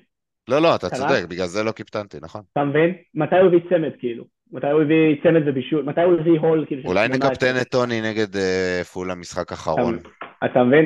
לא, 0.47 0.62
לא, 0.62 0.75
אתה? 0.75 0.89
צודק, 0.89 1.25
בגלל 1.29 1.45
זה 1.45 1.63
לא 1.63 1.71
קיפטנתי, 1.71 2.17
נכון. 2.21 2.41
אתה 2.53 2.63
מבין? 2.63 2.95
מתי 3.13 3.36
הוא 3.36 3.47
הביא 3.47 3.60
צמד, 3.69 3.91
כאילו? 3.99 4.34
מתי 4.51 4.67
הוא 4.67 4.81
הביא 4.81 5.15
צמד 5.23 5.41
ובישול? 5.47 5.84
מתי 5.84 6.01
הוא 6.01 6.19
הביא 6.19 6.39
הול, 6.39 6.65
כאילו? 6.67 6.81
אולי 6.89 7.05
18? 7.08 7.29
נקפטן 7.29 7.62
את 7.62 7.67
טוני 7.69 8.01
נגד 8.01 8.36
אה, 8.38 8.81
פולה 8.93 9.15
משחק 9.15 9.51
אחרון. 9.51 9.97
אתה- 9.97 10.10
אתה 10.45 10.63
מבין? 10.63 10.86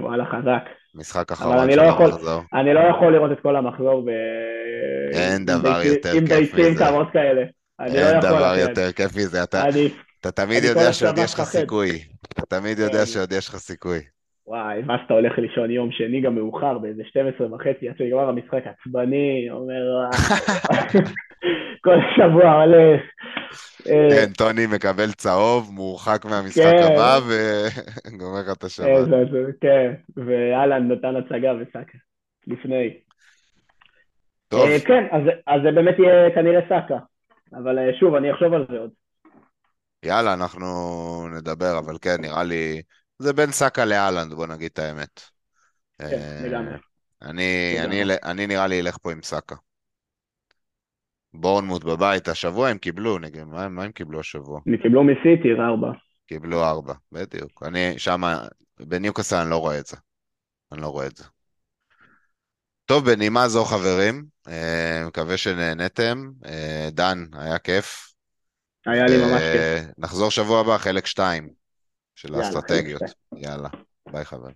וואלה, 0.00 0.24
חזק. 0.24 0.64
משחק 0.94 1.32
אחרון 1.32 1.70
של 1.70 1.76
לא 1.76 1.82
המחזור. 1.82 2.42
אני 2.54 2.74
לא 2.74 2.80
יכול 2.80 3.12
לראות 3.12 3.32
את 3.32 3.40
כל 3.42 3.56
המחזור 3.56 4.04
ב... 4.06 4.08
אין 5.12 5.32
עם 5.40 5.44
דבר 5.44 5.72
ביצים- 5.78 5.92
יותר 5.92 6.12
עם 6.12 6.26
כיף 6.26 6.54
ביצים 6.54 6.72
מזה. 6.72 6.84
קרות 6.84 7.08
כאלה. 7.12 7.42
לא 7.78 7.84
אין 7.86 8.20
דבר. 8.20 8.54
יותר 8.58 8.92
כיף 8.92 9.16
מזה, 9.16 9.42
אתה 9.42 9.62
תמיד 10.34 10.64
יודע 10.64 10.86
כל 10.86 10.92
שעוד 10.92 11.18
יש 11.18 11.34
לך. 11.34 11.40
סיכוי. 11.40 11.90
אתה 12.32 12.42
תמיד 12.46 12.78
יודע 12.78 12.98
כן. 12.98 13.06
שעוד 13.06 13.32
יש 13.32 13.48
לך 13.48 13.56
סיכוי. 13.56 13.98
וואי, 14.48 14.82
ואז 14.86 15.00
אתה 15.06 15.14
הולך 15.14 15.38
לישון 15.38 15.70
יום 15.70 15.92
שני 15.92 16.20
גם 16.20 16.34
מאוחר, 16.34 16.78
באיזה 16.78 17.02
12 17.04 17.54
וחצי, 17.54 17.88
עד 17.88 17.96
שנגמר 17.98 18.28
המשחק 18.28 18.62
עצבני, 18.66 19.48
אומר... 19.50 20.02
"אה." 20.02 20.10
כל 21.84 21.96
שבוע 22.16 22.52
הולך. 22.62 23.00
אה, 23.88 24.08
כן, 24.10 24.32
טוני 24.32 24.66
מקבל 24.66 25.12
צהוב, 25.12 25.70
מורחק 25.72 26.24
מהמשחק 26.24 26.62
כן. 26.62 26.92
הבא, 26.92 27.18
וגומר 27.28 28.40
לך 28.40 28.56
את 28.58 28.64
השבת. 28.64 29.08
כן, 29.60 29.92
ואהלן 30.16 30.92
נתן 30.92 31.16
הצגה 31.16 31.52
וסאקה, 31.60 31.98
לפני. 32.46 32.96
טוב, 34.48 34.60
אה, 34.68 34.80
כן, 34.86 35.06
אז 35.10 35.22
אז 35.46 35.60
זה 35.64 35.70
באמת 35.72 35.98
יהיה 35.98 36.34
כנראה 36.34 36.60
סאקה. 36.68 36.98
אבל 37.52 37.78
אה, 37.78 37.90
שוב, 38.00 38.14
אני 38.14 38.32
אחשוב 38.32 38.54
על 38.54 38.66
זה 38.70 38.78
עוד. 38.78 38.90
יאללה, 40.04 40.34
אנחנו 40.34 40.66
נדבר, 41.36 41.78
אבל 41.78 41.94
כן, 42.02 42.16
נראה 42.20 42.44
לי... 42.44 42.82
זה 43.18 43.32
בין 43.32 43.52
סאקה 43.52 43.84
לאלנד, 43.84 44.34
בוא 44.34 44.46
נגיד 44.46 44.70
את 44.72 44.78
האמת. 44.78 45.20
כן, 45.98 46.04
אה, 46.04 46.48
לגמרי. 46.48 46.74
אני, 47.22 47.74
לגמרי. 47.78 48.02
אני, 48.02 48.14
אני 48.24 48.46
נראה 48.46 48.66
לי 48.66 48.80
אלך 48.80 48.96
פה 49.02 49.12
עם 49.12 49.22
סאקה. 49.22 49.56
בורנמוט 51.34 51.84
בבית, 51.84 52.28
השבוע 52.28 52.68
הם 52.68 52.78
קיבלו, 52.78 53.18
נגיד, 53.18 53.44
מה, 53.44 53.68
מה 53.68 53.84
הם 53.84 53.92
קיבלו 53.92 54.20
השבוע? 54.20 54.60
הם 54.66 54.76
קיבלו 54.76 55.04
מסיטי 55.04 55.48
ארבע. 55.60 55.88
קיבלו 56.26 56.64
ארבע, 56.64 56.94
בדיוק. 57.12 57.62
אני 57.66 57.98
שמה, 57.98 58.40
בניוקאסל 58.80 59.36
אני 59.36 59.50
לא 59.50 59.56
רואה 59.56 59.78
את 59.78 59.86
זה. 59.86 59.96
אני 60.72 60.80
לא 60.80 60.86
רואה 60.86 61.06
את 61.06 61.16
זה. 61.16 61.24
טוב, 62.84 63.10
בנימה 63.10 63.48
זו 63.48 63.64
חברים, 63.64 64.24
אה, 64.48 65.04
מקווה 65.06 65.36
שנהנתם. 65.36 66.30
אה, 66.46 66.88
דן, 66.92 67.24
היה 67.32 67.58
כיף. 67.58 68.12
היה 68.86 69.04
לי 69.06 69.16
ממש 69.16 69.42
כיף. 69.42 69.60
אה, 69.60 69.80
נחזור 69.98 70.30
שבוע 70.30 70.60
הבא, 70.60 70.78
חלק 70.78 71.06
2 71.06 71.57
של 72.18 72.28
יאללה, 72.32 72.46
האסטרטגיות. 72.46 73.02
יאללה. 73.32 73.48
יאללה, 73.52 73.68
ביי 74.12 74.24
חבר. 74.24 74.48